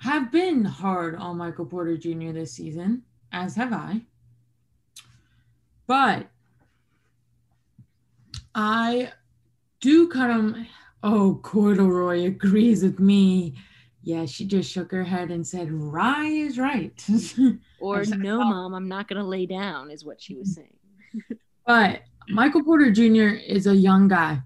[0.00, 2.32] have been hard on Michael Porter Jr.
[2.32, 4.00] this season, as have I.
[5.86, 6.28] But
[8.54, 9.12] I
[9.80, 10.66] do kind of.
[11.04, 13.54] Oh, Corduroy agrees with me.
[14.02, 16.92] Yeah, she just shook her head and said, Rye is right.
[17.80, 21.18] or, no, mom, I'm not going to lay down, is what she was mm-hmm.
[21.20, 21.38] saying.
[21.66, 23.36] but Michael Porter Jr.
[23.36, 24.40] is a young guy.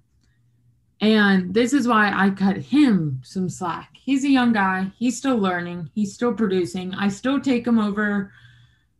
[1.00, 3.90] And this is why I cut him some slack.
[3.94, 4.90] He's a young guy.
[4.98, 5.90] He's still learning.
[5.94, 6.94] He's still producing.
[6.94, 8.32] I still take him over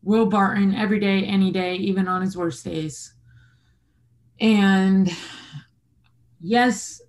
[0.03, 3.15] Will Barton every day, any day, even on his worst days.
[4.41, 5.11] And
[6.41, 7.01] yes,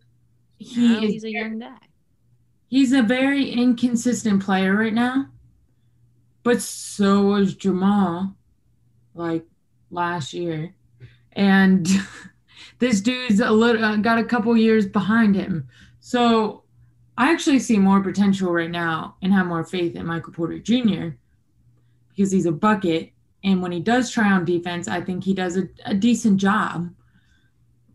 [0.57, 1.77] he now he's a young guy.
[2.67, 5.27] He's a very inconsistent player right now.
[6.43, 8.35] But so was Jamal,
[9.13, 9.45] like
[9.91, 10.73] last year.
[11.33, 11.87] And
[12.79, 15.67] this dude's a little uh, got a couple years behind him.
[15.99, 16.63] So
[17.17, 21.09] I actually see more potential right now and have more faith in Michael Porter Jr.
[22.09, 23.11] because he's a bucket.
[23.43, 26.89] And when he does try on defense, I think he does a, a decent job.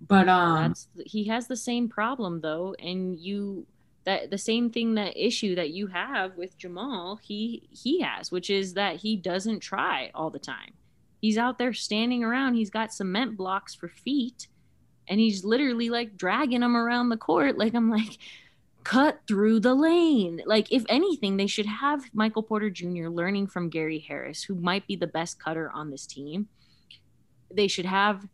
[0.08, 3.66] But um That's, he has the same problem though, and you
[4.04, 8.50] that the same thing that issue that you have with Jamal, he he has, which
[8.50, 10.72] is that he doesn't try all the time.
[11.20, 14.48] He's out there standing around, he's got cement blocks for feet,
[15.08, 17.58] and he's literally like dragging them around the court.
[17.58, 18.18] Like I'm like,
[18.84, 20.42] cut through the lane.
[20.46, 23.08] Like if anything, they should have Michael Porter Jr.
[23.08, 26.48] learning from Gary Harris, who might be the best cutter on this team.
[27.54, 28.26] They should have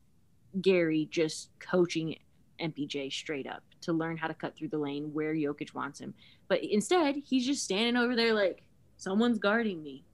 [0.60, 2.16] Gary just coaching
[2.60, 6.14] MPJ straight up to learn how to cut through the lane where Jokic wants him.
[6.48, 8.62] But instead, he's just standing over there like
[8.96, 10.04] someone's guarding me.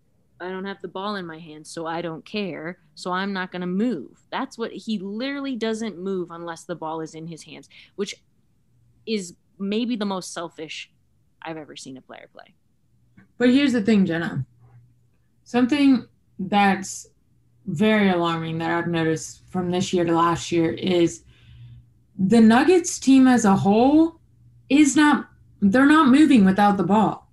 [0.41, 2.79] I don't have the ball in my hands, so I don't care.
[2.95, 4.21] So I'm not going to move.
[4.31, 8.17] That's what he literally doesn't move unless the ball is in his hands, which
[9.07, 10.91] is maybe the most selfish
[11.43, 12.55] I've ever seen a player play.
[13.39, 14.45] But here's the thing, Jena.
[15.45, 16.07] Something
[16.39, 17.07] that's
[17.67, 21.25] very alarming that I've noticed from this year to last year is
[22.19, 24.21] the Nuggets team as a whole
[24.69, 25.29] is not
[25.61, 27.31] they're not moving without the ball.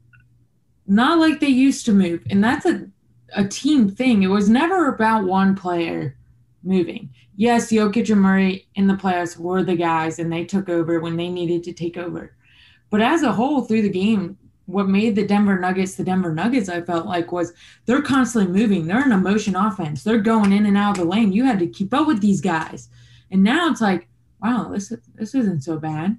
[0.87, 2.23] Not like they used to move.
[2.29, 2.87] And that's a
[3.33, 4.23] a team thing.
[4.23, 6.17] It was never about one player
[6.63, 7.09] moving.
[7.35, 11.15] Yes, Jokic and Murray in the playoffs were the guys and they took over when
[11.15, 12.35] they needed to take over.
[12.89, 16.69] But as a whole through the game, what made the Denver Nuggets the Denver Nuggets,
[16.69, 17.53] I felt like, was
[17.85, 18.85] they're constantly moving.
[18.85, 20.03] They're in a motion offense.
[20.03, 21.31] They're going in and out of the lane.
[21.31, 22.89] You had to keep up with these guys.
[23.31, 24.07] And now it's like,
[24.41, 26.17] wow, this this isn't so bad.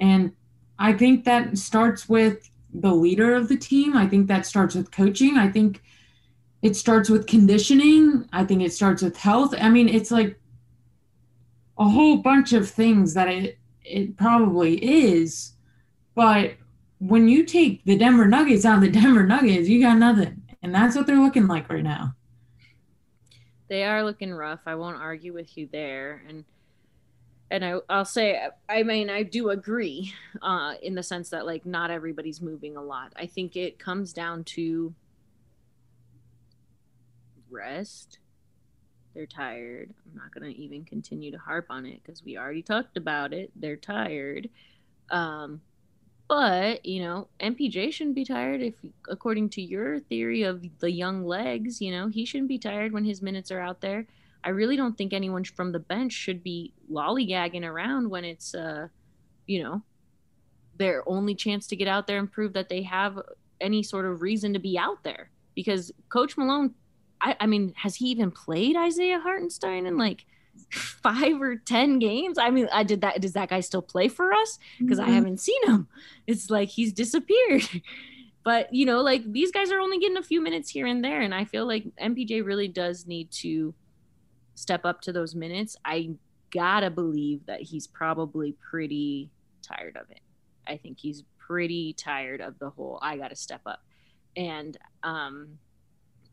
[0.00, 0.32] And
[0.78, 3.96] I think that starts with the leader of the team.
[3.96, 5.36] I think that starts with coaching.
[5.36, 5.82] I think
[6.62, 8.28] it starts with conditioning.
[8.32, 9.54] I think it starts with health.
[9.60, 10.40] I mean, it's like
[11.78, 15.52] a whole bunch of things that it it probably is.
[16.14, 16.54] But
[16.98, 20.42] when you take the Denver Nuggets out of the Denver Nuggets, you got nothing.
[20.62, 22.14] And that's what they're looking like right now.
[23.68, 24.60] They are looking rough.
[24.66, 26.22] I won't argue with you there.
[26.28, 26.44] And
[27.52, 31.66] and I, I'll say, I mean, I do agree uh, in the sense that like
[31.66, 33.12] not everybody's moving a lot.
[33.14, 34.94] I think it comes down to
[37.50, 38.20] rest.
[39.14, 39.92] They're tired.
[40.06, 43.34] I'm not going to even continue to harp on it because we already talked about
[43.34, 43.52] it.
[43.54, 44.48] They're tired.
[45.10, 45.60] Um,
[46.28, 48.76] but, you know, MPJ shouldn't be tired if,
[49.10, 53.04] according to your theory of the young legs, you know, he shouldn't be tired when
[53.04, 54.06] his minutes are out there.
[54.44, 58.88] I really don't think anyone from the bench should be lollygagging around when it's, uh,
[59.46, 59.82] you know,
[60.76, 63.18] their only chance to get out there and prove that they have
[63.60, 65.30] any sort of reason to be out there.
[65.54, 66.74] Because Coach Malone,
[67.20, 70.24] I, I mean, has he even played Isaiah Hartenstein in like
[70.70, 72.38] five or ten games?
[72.38, 73.20] I mean, I did that.
[73.20, 74.58] Does that guy still play for us?
[74.78, 75.10] Because mm-hmm.
[75.10, 75.88] I haven't seen him.
[76.26, 77.68] It's like he's disappeared.
[78.44, 81.20] but you know, like these guys are only getting a few minutes here and there,
[81.20, 83.74] and I feel like MPJ really does need to
[84.54, 86.10] step up to those minutes, I
[86.50, 89.30] gotta believe that he's probably pretty
[89.62, 90.20] tired of it.
[90.66, 93.82] I think he's pretty tired of the whole I gotta step up.
[94.36, 95.58] And um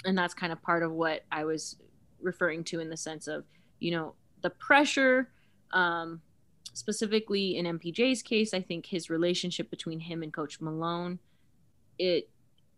[0.06, 1.78] and that's kind of part of what I was
[2.22, 3.46] referring to in the sense of,
[3.80, 5.30] you know, the pressure,
[5.72, 6.22] um,
[6.74, 11.20] specifically in MPJ's case, I think his relationship between him and Coach Malone,
[11.98, 12.30] it,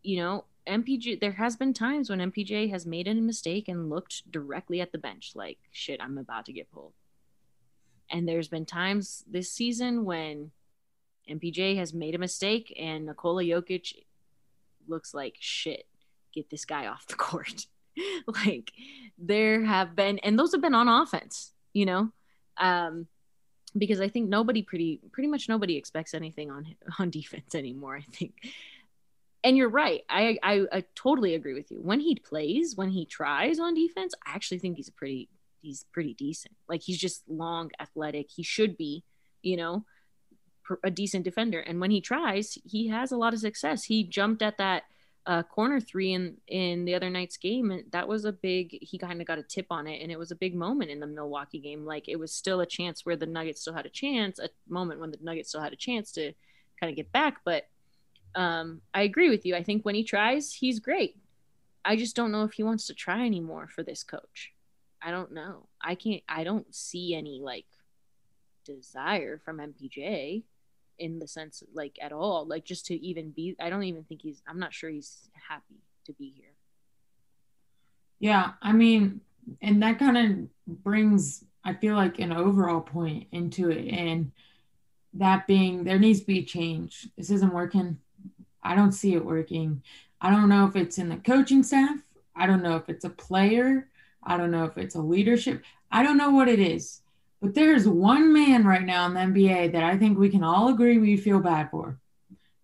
[0.04, 4.30] you know, MPJ, there has been times when MPJ has made a mistake and looked
[4.32, 6.94] directly at the bench like, shit, I'm about to get pulled.
[8.10, 10.52] And there's been times this season when
[11.30, 13.94] MPJ has made a mistake and Nikola Jokic
[14.88, 15.86] looks like shit.
[16.34, 17.66] Get this guy off the court.
[18.46, 18.72] like
[19.18, 22.12] there have been, and those have been on offense, you know,
[22.58, 23.08] um,
[23.78, 27.98] because I think nobody pretty pretty much nobody expects anything on on defense anymore.
[27.98, 28.34] I think
[29.44, 30.02] and you're right.
[30.10, 31.80] I, I I totally agree with you.
[31.82, 35.30] When he plays, when he tries on defense, I actually think he's a pretty
[35.62, 36.56] he's pretty decent.
[36.68, 38.30] Like he's just long, athletic.
[38.30, 39.04] He should be,
[39.42, 39.86] you know,
[40.84, 41.60] a decent defender.
[41.60, 43.84] And when he tries, he has a lot of success.
[43.84, 44.84] He jumped at that
[45.26, 48.78] uh, corner three in in the other night's game, and that was a big.
[48.82, 51.00] He kind of got a tip on it, and it was a big moment in
[51.00, 51.86] the Milwaukee game.
[51.86, 55.00] Like it was still a chance where the Nuggets still had a chance, a moment
[55.00, 56.34] when the Nuggets still had a chance to
[56.80, 57.42] kind of get back.
[57.46, 57.68] But
[58.36, 59.56] um, I agree with you.
[59.56, 61.18] I think when he tries, he's great.
[61.84, 64.52] I just don't know if he wants to try anymore for this coach.
[65.02, 65.68] I don't know.
[65.82, 66.22] I can't.
[66.30, 67.66] I don't see any like
[68.66, 70.44] desire from MPJ
[71.02, 74.22] in the sense like at all like just to even be i don't even think
[74.22, 76.54] he's i'm not sure he's happy to be here
[78.20, 79.20] yeah i mean
[79.64, 84.32] and that kind of brings i feel like an overall point into it and
[85.14, 87.98] that being there needs to be change this isn't working
[88.64, 89.82] i don't see it working
[90.22, 91.98] i don't know if it's in the coaching staff
[92.36, 93.88] i don't know if it's a player
[94.24, 97.02] i don't know if it's a leadership i don't know what it is
[97.42, 100.70] but there's one man right now in the NBA that I think we can all
[100.70, 101.98] agree we feel bad for.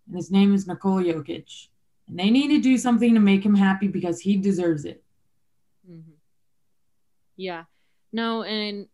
[0.06, 1.66] And his name is Nikola Jokic.
[2.06, 5.02] And they need to do something to make him happy because he deserves it.
[5.90, 6.12] Mm-hmm.
[7.36, 7.64] Yeah.
[8.12, 8.86] No, and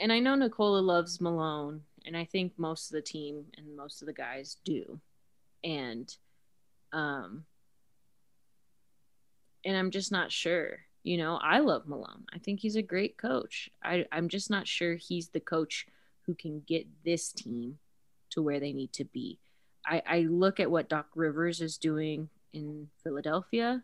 [0.00, 4.00] and I know Nikola loves Malone, and I think most of the team and most
[4.00, 5.00] of the guys do.
[5.64, 6.14] And
[6.92, 7.44] um
[9.64, 12.24] and I'm just not sure you know, I love Malone.
[12.34, 13.70] I think he's a great coach.
[13.82, 15.86] I, I'm just not sure he's the coach
[16.26, 17.78] who can get this team
[18.30, 19.38] to where they need to be.
[19.86, 23.82] I, I look at what Doc Rivers is doing in Philadelphia,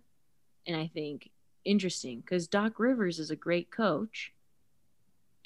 [0.66, 1.30] and I think
[1.64, 4.32] interesting because Doc Rivers is a great coach,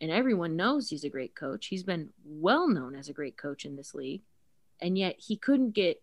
[0.00, 1.66] and everyone knows he's a great coach.
[1.66, 4.22] He's been well known as a great coach in this league,
[4.80, 6.02] and yet he couldn't get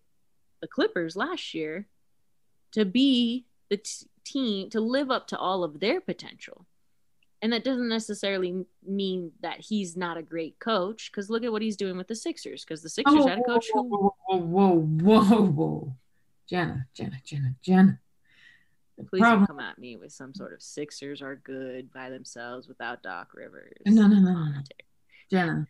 [0.60, 1.86] the Clippers last year
[2.72, 6.66] to be the t- team to live up to all of their potential.
[7.42, 11.62] And that doesn't necessarily mean that he's not a great coach because look at what
[11.62, 14.14] he's doing with the Sixers because the Sixers oh, had a coach whoa, who.
[14.26, 15.96] Whoa, whoa, whoa, whoa.
[16.48, 18.00] Jena, Jena, Jena, Jena.
[19.10, 19.40] Please problem.
[19.40, 23.28] don't come at me with some sort of Sixers are good by themselves without Doc
[23.34, 23.76] Rivers.
[23.84, 24.52] No, no, no, no.
[25.30, 25.66] Jena.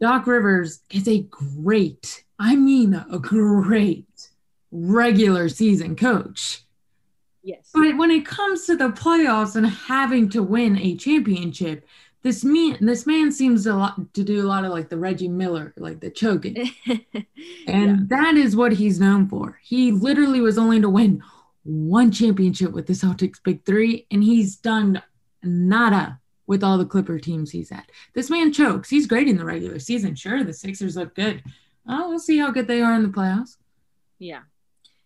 [0.00, 4.28] Doc Rivers is a great, I mean, a great
[4.70, 6.62] regular season coach.
[7.42, 7.70] Yes.
[7.72, 11.86] But when it comes to the playoffs and having to win a championship,
[12.22, 15.28] this man this man seems a lot to do a lot of like the Reggie
[15.28, 16.70] Miller, like the choking.
[16.86, 17.06] and
[17.66, 17.96] yeah.
[18.08, 19.58] that is what he's known for.
[19.62, 21.22] He literally was only to win
[21.62, 25.02] one championship with the Celtics Big Three, and he's done
[25.42, 27.90] nada with all the Clipper teams he's at.
[28.14, 28.90] This man chokes.
[28.90, 30.14] He's great in the regular season.
[30.14, 31.42] Sure, the Sixers look good.
[31.88, 33.56] Oh, we'll see how good they are in the playoffs.
[34.18, 34.42] Yeah.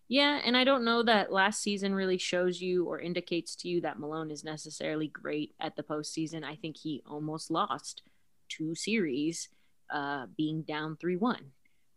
[0.09, 3.81] Yeah, and I don't know that last season really shows you or indicates to you
[3.81, 6.43] that Malone is necessarily great at the postseason.
[6.43, 8.03] I think he almost lost
[8.49, 9.49] two series,
[9.91, 11.51] uh, being down three one.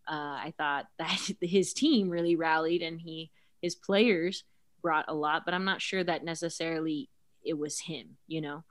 [0.08, 3.30] Uh, I thought that his team really rallied and he
[3.60, 4.44] his players
[4.82, 7.10] brought a lot, but I'm not sure that necessarily
[7.44, 8.64] it was him, you know.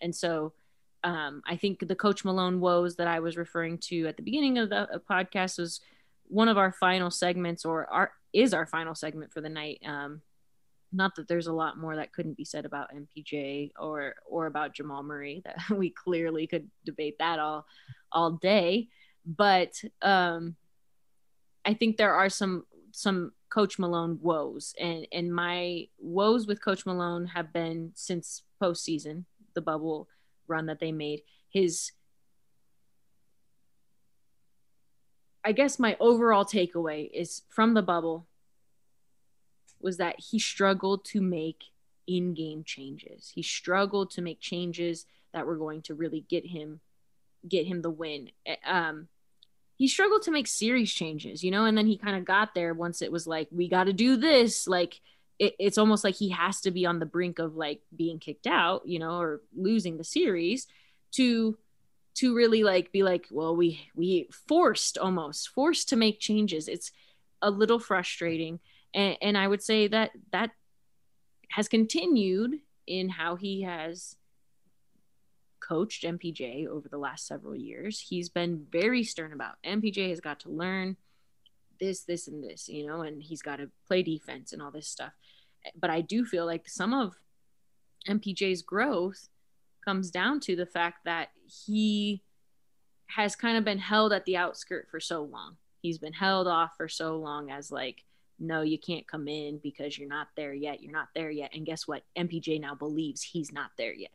[0.00, 0.52] And so
[1.06, 4.58] um, I think the Coach Malone woes that I was referring to at the beginning
[4.58, 5.80] of the podcast was
[6.26, 9.80] one of our final segments or our is our final segment for the night.
[9.86, 10.20] Um,
[10.92, 14.74] not that there's a lot more that couldn't be said about MPJ or or about
[14.74, 17.66] Jamal Murray that we clearly could debate that all
[18.10, 18.88] all day,
[19.24, 20.56] but um,
[21.64, 26.84] I think there are some some Coach Malone woes, and and my woes with Coach
[26.84, 30.08] Malone have been since postseason, the bubble
[30.48, 31.22] run that they made.
[31.48, 31.92] His
[35.44, 38.26] I guess my overall takeaway is from the bubble
[39.80, 41.66] was that he struggled to make
[42.08, 43.30] in-game changes.
[43.32, 46.80] He struggled to make changes that were going to really get him
[47.48, 48.30] get him the win.
[48.44, 49.08] Eh, um,
[49.76, 52.74] he struggled to make series changes, you know, and then he kind of got there
[52.74, 54.66] once it was like we got to do this.
[54.66, 55.00] Like
[55.38, 58.46] it, it's almost like he has to be on the brink of like being kicked
[58.46, 60.66] out, you know, or losing the series
[61.12, 61.56] to
[62.14, 66.68] to really like be like well we we forced almost forced to make changes.
[66.68, 66.92] It's
[67.42, 68.60] a little frustrating.
[68.94, 70.52] And, and i would say that that
[71.50, 74.16] has continued in how he has
[75.60, 78.00] coached mpj over the last several years.
[78.00, 80.96] He's been very stern about mpj has got to learn
[81.78, 84.88] this this and this you know and he's got to play defense and all this
[84.88, 85.12] stuff
[85.78, 87.14] but i do feel like some of
[88.08, 89.28] mpj's growth
[89.84, 91.28] comes down to the fact that
[91.66, 92.22] he
[93.06, 95.56] has kind of been held at the outskirt for so long.
[95.80, 98.02] He's been held off for so long as like
[98.38, 100.82] no, you can't come in because you're not there yet.
[100.82, 101.52] You're not there yet.
[101.54, 102.02] And guess what?
[102.18, 104.10] MPJ now believes he's not there yet.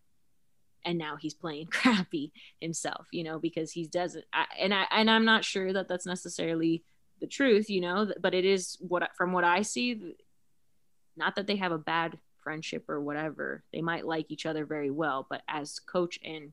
[0.86, 4.26] And now he's playing crappy himself, you know, because he doesn't.
[4.32, 6.84] I, and I and I'm not sure that that's necessarily
[7.22, 10.15] the truth, you know, but it is what from what I see.
[11.15, 13.63] Not that they have a bad friendship or whatever.
[13.72, 16.51] They might like each other very well, but as coach and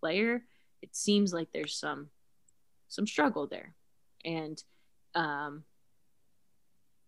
[0.00, 0.42] player,
[0.82, 2.08] it seems like there's some
[2.88, 3.74] some struggle there.
[4.24, 4.62] And
[5.14, 5.64] um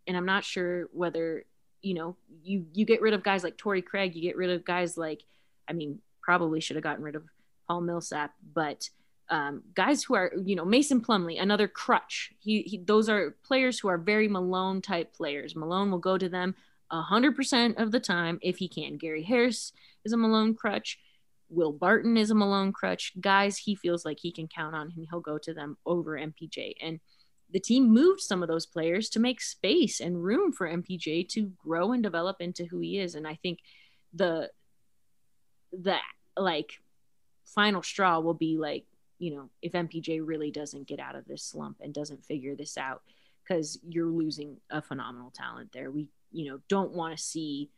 [0.07, 1.45] and I'm not sure whether
[1.83, 4.65] you know you you get rid of guys like Torrey Craig, you get rid of
[4.65, 5.23] guys like
[5.69, 7.25] I mean probably should have gotten rid of
[7.67, 8.91] Paul Millsap, but
[9.31, 12.33] um, guys who are you know Mason Plumlee, another crutch.
[12.41, 15.57] He, he those are players who are very Malone type players.
[15.57, 16.55] Malone will go to them
[16.91, 18.99] hundred percent of the time if he can.
[18.99, 19.73] Gary Harris
[20.05, 20.99] is a Malone crutch.
[21.49, 23.13] Will Barton is a Malone crutch.
[23.21, 26.75] Guys he feels like he can count on, and he'll go to them over MPJ.
[26.83, 27.01] And
[27.53, 31.53] the team moved some of those players to make space and room for MPJ to
[31.59, 33.15] grow and develop into who he is.
[33.15, 33.61] And I think
[34.13, 34.51] the
[35.73, 35.97] the
[36.37, 36.73] like
[37.45, 38.85] final straw will be like,
[39.21, 42.77] you know, if MPJ really doesn't get out of this slump and doesn't figure this
[42.77, 43.03] out,
[43.51, 45.91] because you're losing a phenomenal talent there.
[45.91, 47.71] We, you know, don't want to see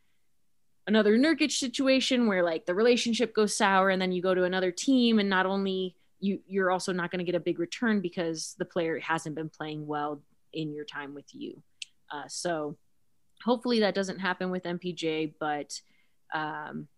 [0.87, 4.71] another Nurkic situation where like the relationship goes sour and then you go to another
[4.71, 8.55] team and not only you you're also not going to get a big return because
[8.59, 10.21] the player hasn't been playing well
[10.53, 11.63] in your time with you.
[12.11, 12.77] Uh, so
[13.45, 15.81] hopefully that doesn't happen with MPJ, but
[16.35, 16.89] um,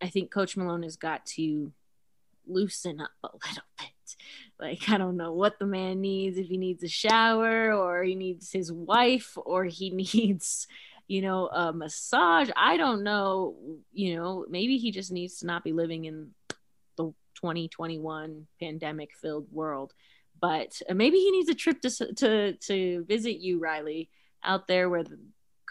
[0.00, 1.72] I think Coach Malone has got to
[2.46, 4.16] loosen up a little bit.
[4.58, 8.14] Like, I don't know what the man needs, if he needs a shower or he
[8.14, 10.66] needs his wife or he needs,
[11.08, 12.50] you know, a massage.
[12.56, 13.56] I don't know.
[13.92, 16.30] You know, maybe he just needs to not be living in
[16.96, 19.92] the 2021 pandemic filled world.
[20.40, 24.10] But uh, maybe he needs a trip to, to, to visit you, Reilly,
[24.44, 25.18] out there where the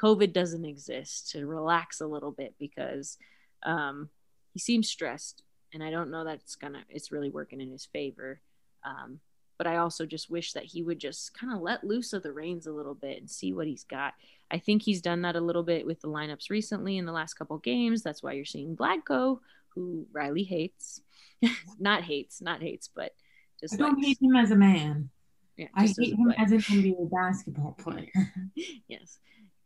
[0.02, 3.18] COVID doesn't exist to relax a little bit because
[3.64, 4.10] um,
[4.54, 5.44] he seems stressed.
[5.74, 8.40] And I don't know that it's gonna, it's really working in his favor.
[8.84, 9.20] Um,
[9.58, 12.32] but I also just wish that he would just kind of let loose of the
[12.32, 14.14] reins a little bit and see what he's got.
[14.52, 17.36] I think he's done that a little bit with the lineups recently in the last
[17.36, 18.02] couple games.
[18.02, 19.40] That's why you're seeing Vlatko,
[19.70, 21.02] who Reilly hates,
[21.80, 23.14] not hates, not hates, but
[23.60, 24.08] just I don't likes.
[24.08, 25.10] hate him as a man.
[25.58, 28.12] Yeah, I hate him as an NBA basketball player.
[28.88, 29.20] yes,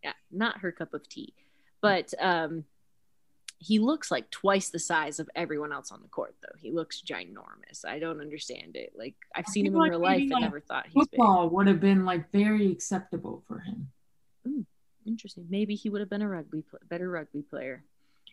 [0.04, 1.34] yeah, not her cup of tea,
[1.82, 2.64] but um,
[3.60, 6.34] he looks like twice the size of everyone else on the court.
[6.42, 7.86] Though he looks ginormous.
[7.86, 8.94] I don't understand it.
[8.98, 11.54] Like I've seen him in like real life and never thought he's football big.
[11.54, 13.92] would have been like very acceptable for him.
[14.48, 14.66] Mm,
[15.06, 15.46] interesting.
[15.50, 17.84] Maybe he would have been a rugby better rugby player.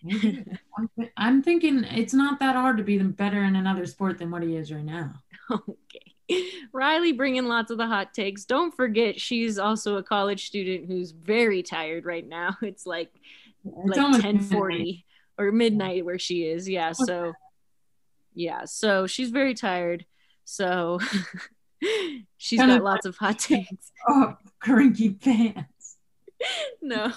[1.16, 4.56] I'm thinking it's not that hard to be better in another sport than what he
[4.56, 5.14] is right now.
[6.28, 6.42] Okay.
[6.72, 8.44] Reilly bringing lots of the hot takes.
[8.44, 12.56] Don't forget, she's also a college student who's very tired right now.
[12.62, 13.12] It's like
[13.64, 15.05] it's like 1040
[15.38, 16.68] or midnight where she is.
[16.68, 16.92] Yeah.
[16.92, 17.32] So,
[18.34, 18.64] yeah.
[18.64, 20.06] So she's very tired.
[20.44, 21.00] So
[22.36, 23.92] she's got lots of hot takes.
[24.08, 25.96] Oh, cranky pants.
[26.82, 27.12] no.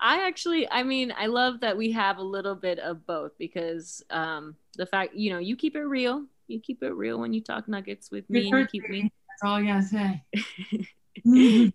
[0.00, 4.02] I actually, I mean, I love that we have a little bit of both because
[4.10, 6.24] um, the fact, you know, you keep it real.
[6.48, 8.50] You keep it real when you talk nuggets with me.
[8.50, 9.02] And you keep me.
[9.28, 11.72] That's all I gotta say.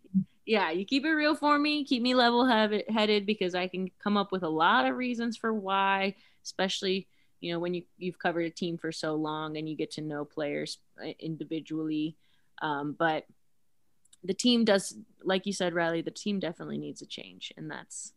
[0.50, 1.86] Yeah, you keep it real for me.
[1.86, 5.54] Keep me level headed because I can come up with a lot of reasons for
[5.54, 7.08] why, especially
[7.40, 10.02] you know when you you've covered a team for so long and you get to
[10.02, 12.16] know players uh, individually.
[12.64, 13.28] Um, but
[14.24, 18.14] the team does, like you said, Reilly, the team definitely needs a change, and that's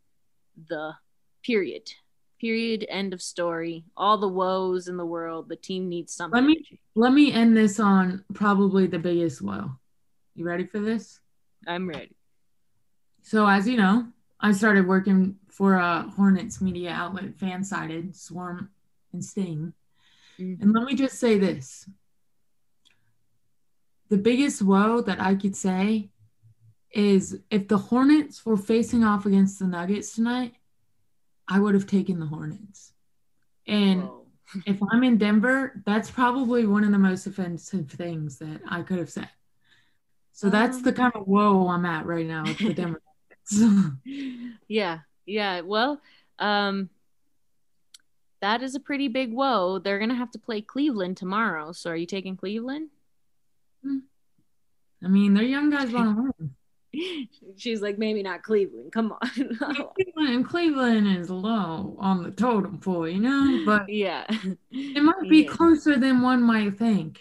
[0.68, 0.94] the
[1.42, 1.92] period.
[2.40, 2.86] Period.
[2.88, 3.84] End of story.
[3.94, 5.50] All the woes in the world.
[5.50, 6.40] The team needs something.
[6.40, 9.72] Let me let me end this on probably the biggest woe.
[10.34, 11.20] You ready for this?
[11.68, 12.16] I'm ready.
[13.22, 14.08] So as you know,
[14.40, 18.70] I started working for a Hornets media outlet, Fansided, Swarm,
[19.12, 19.72] and Sting.
[20.38, 20.62] Mm-hmm.
[20.62, 21.88] And let me just say this:
[24.08, 26.10] the biggest woe that I could say
[26.90, 30.54] is if the Hornets were facing off against the Nuggets tonight,
[31.48, 32.92] I would have taken the Hornets.
[33.66, 34.08] And
[34.66, 38.98] if I'm in Denver, that's probably one of the most offensive things that I could
[38.98, 39.30] have said.
[40.32, 43.02] So that's um, the kind of woe I'm at right now with the Denver.
[44.68, 45.60] yeah, yeah.
[45.60, 46.00] Well,
[46.38, 46.90] um,
[48.40, 49.78] that is a pretty big woe.
[49.78, 51.72] They're gonna have to play Cleveland tomorrow.
[51.72, 52.90] So are you taking Cleveland?
[55.04, 56.50] I mean, they're young guys want to win.
[57.56, 58.92] She's like, maybe not Cleveland.
[58.92, 59.28] Come on.
[59.94, 64.26] Cleveland, Cleveland is low on the totem pole, you know, but yeah,
[64.70, 65.50] it might be yeah.
[65.50, 67.18] closer than one might think.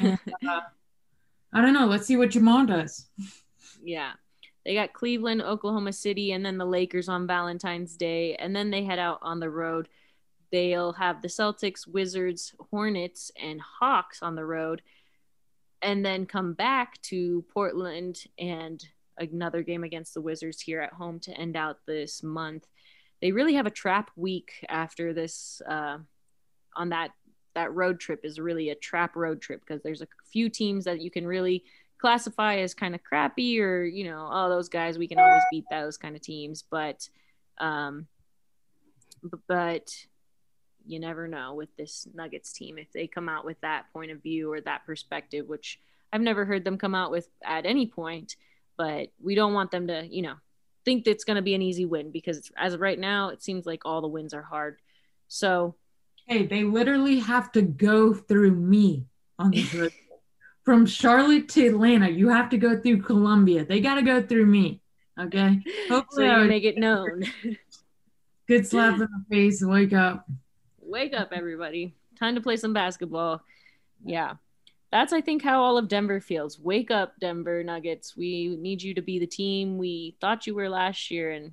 [0.00, 0.18] And,
[0.48, 0.60] uh,
[1.52, 1.86] I don't know.
[1.86, 3.06] Let's see what Jamal does.
[3.82, 4.12] Yeah.
[4.64, 8.36] They got Cleveland, Oklahoma City, and then the Lakers on Valentine's Day.
[8.36, 9.88] And then they head out on the road.
[10.52, 14.82] They'll have the Celtics, Wizards, Hornets, and Hawks on the road.
[15.80, 18.84] And then come back to Portland and
[19.18, 22.66] another game against the Wizards here at home to end out this month.
[23.20, 25.98] They really have a trap week after this uh,
[26.76, 27.10] on that
[27.54, 31.00] that road trip is really a trap road trip because there's a few teams that
[31.00, 31.64] you can really
[32.02, 35.64] classify as kind of crappy or you know oh those guys we can always beat
[35.70, 37.08] those kind of teams but
[37.58, 38.06] um
[39.48, 39.94] but
[40.84, 44.22] you never know with this nuggets team if they come out with that point of
[44.22, 45.78] view or that perspective which
[46.12, 48.36] i've never heard them come out with at any point
[48.76, 50.34] but we don't want them to you know
[50.84, 53.66] think it's going to be an easy win because as of right now it seems
[53.66, 54.78] like all the wins are hard.
[55.28, 55.76] So
[56.26, 59.06] hey they literally have to go through me
[59.38, 59.92] on the road
[60.64, 63.64] from Charlotte to Atlanta, you have to go through Columbia.
[63.64, 64.80] They got to go through me.
[65.18, 65.60] Okay.
[65.88, 67.24] Hopefully, so you make it known.
[68.48, 69.62] Good slap in the face.
[69.62, 70.26] Wake up.
[70.80, 71.94] Wake up, everybody.
[72.18, 73.42] Time to play some basketball.
[74.04, 74.34] Yeah.
[74.90, 76.58] That's, I think, how all of Denver feels.
[76.58, 78.16] Wake up, Denver Nuggets.
[78.16, 81.52] We need you to be the team we thought you were last year and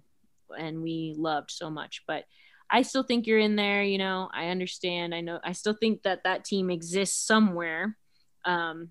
[0.58, 2.04] and we loved so much.
[2.08, 2.26] But
[2.70, 3.84] I still think you're in there.
[3.84, 5.14] You know, I understand.
[5.16, 5.40] I know.
[5.44, 7.98] I still think that that team exists somewhere.
[8.46, 8.90] Um,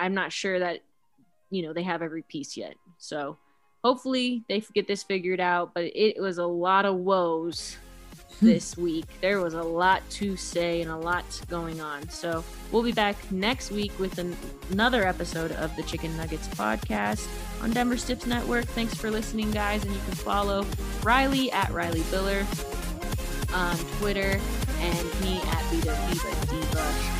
[0.00, 0.80] I'm not sure that
[1.50, 2.74] you know they have every piece yet.
[2.98, 3.36] So
[3.84, 5.74] hopefully they get this figured out.
[5.74, 7.76] But it was a lot of woes
[8.42, 9.06] this week.
[9.20, 12.08] There was a lot to say and a lot going on.
[12.08, 12.42] So
[12.72, 14.36] we'll be back next week with an-
[14.70, 17.28] another episode of the Chick n' Nuggets podcast
[17.62, 18.64] on Denver Stiffs Network.
[18.64, 19.84] Thanks for listening, guys.
[19.84, 20.64] And you can follow
[21.02, 22.46] Reilly at Reilly Biller
[23.52, 24.40] on Twitter
[24.78, 27.19] and me at Vita Diva.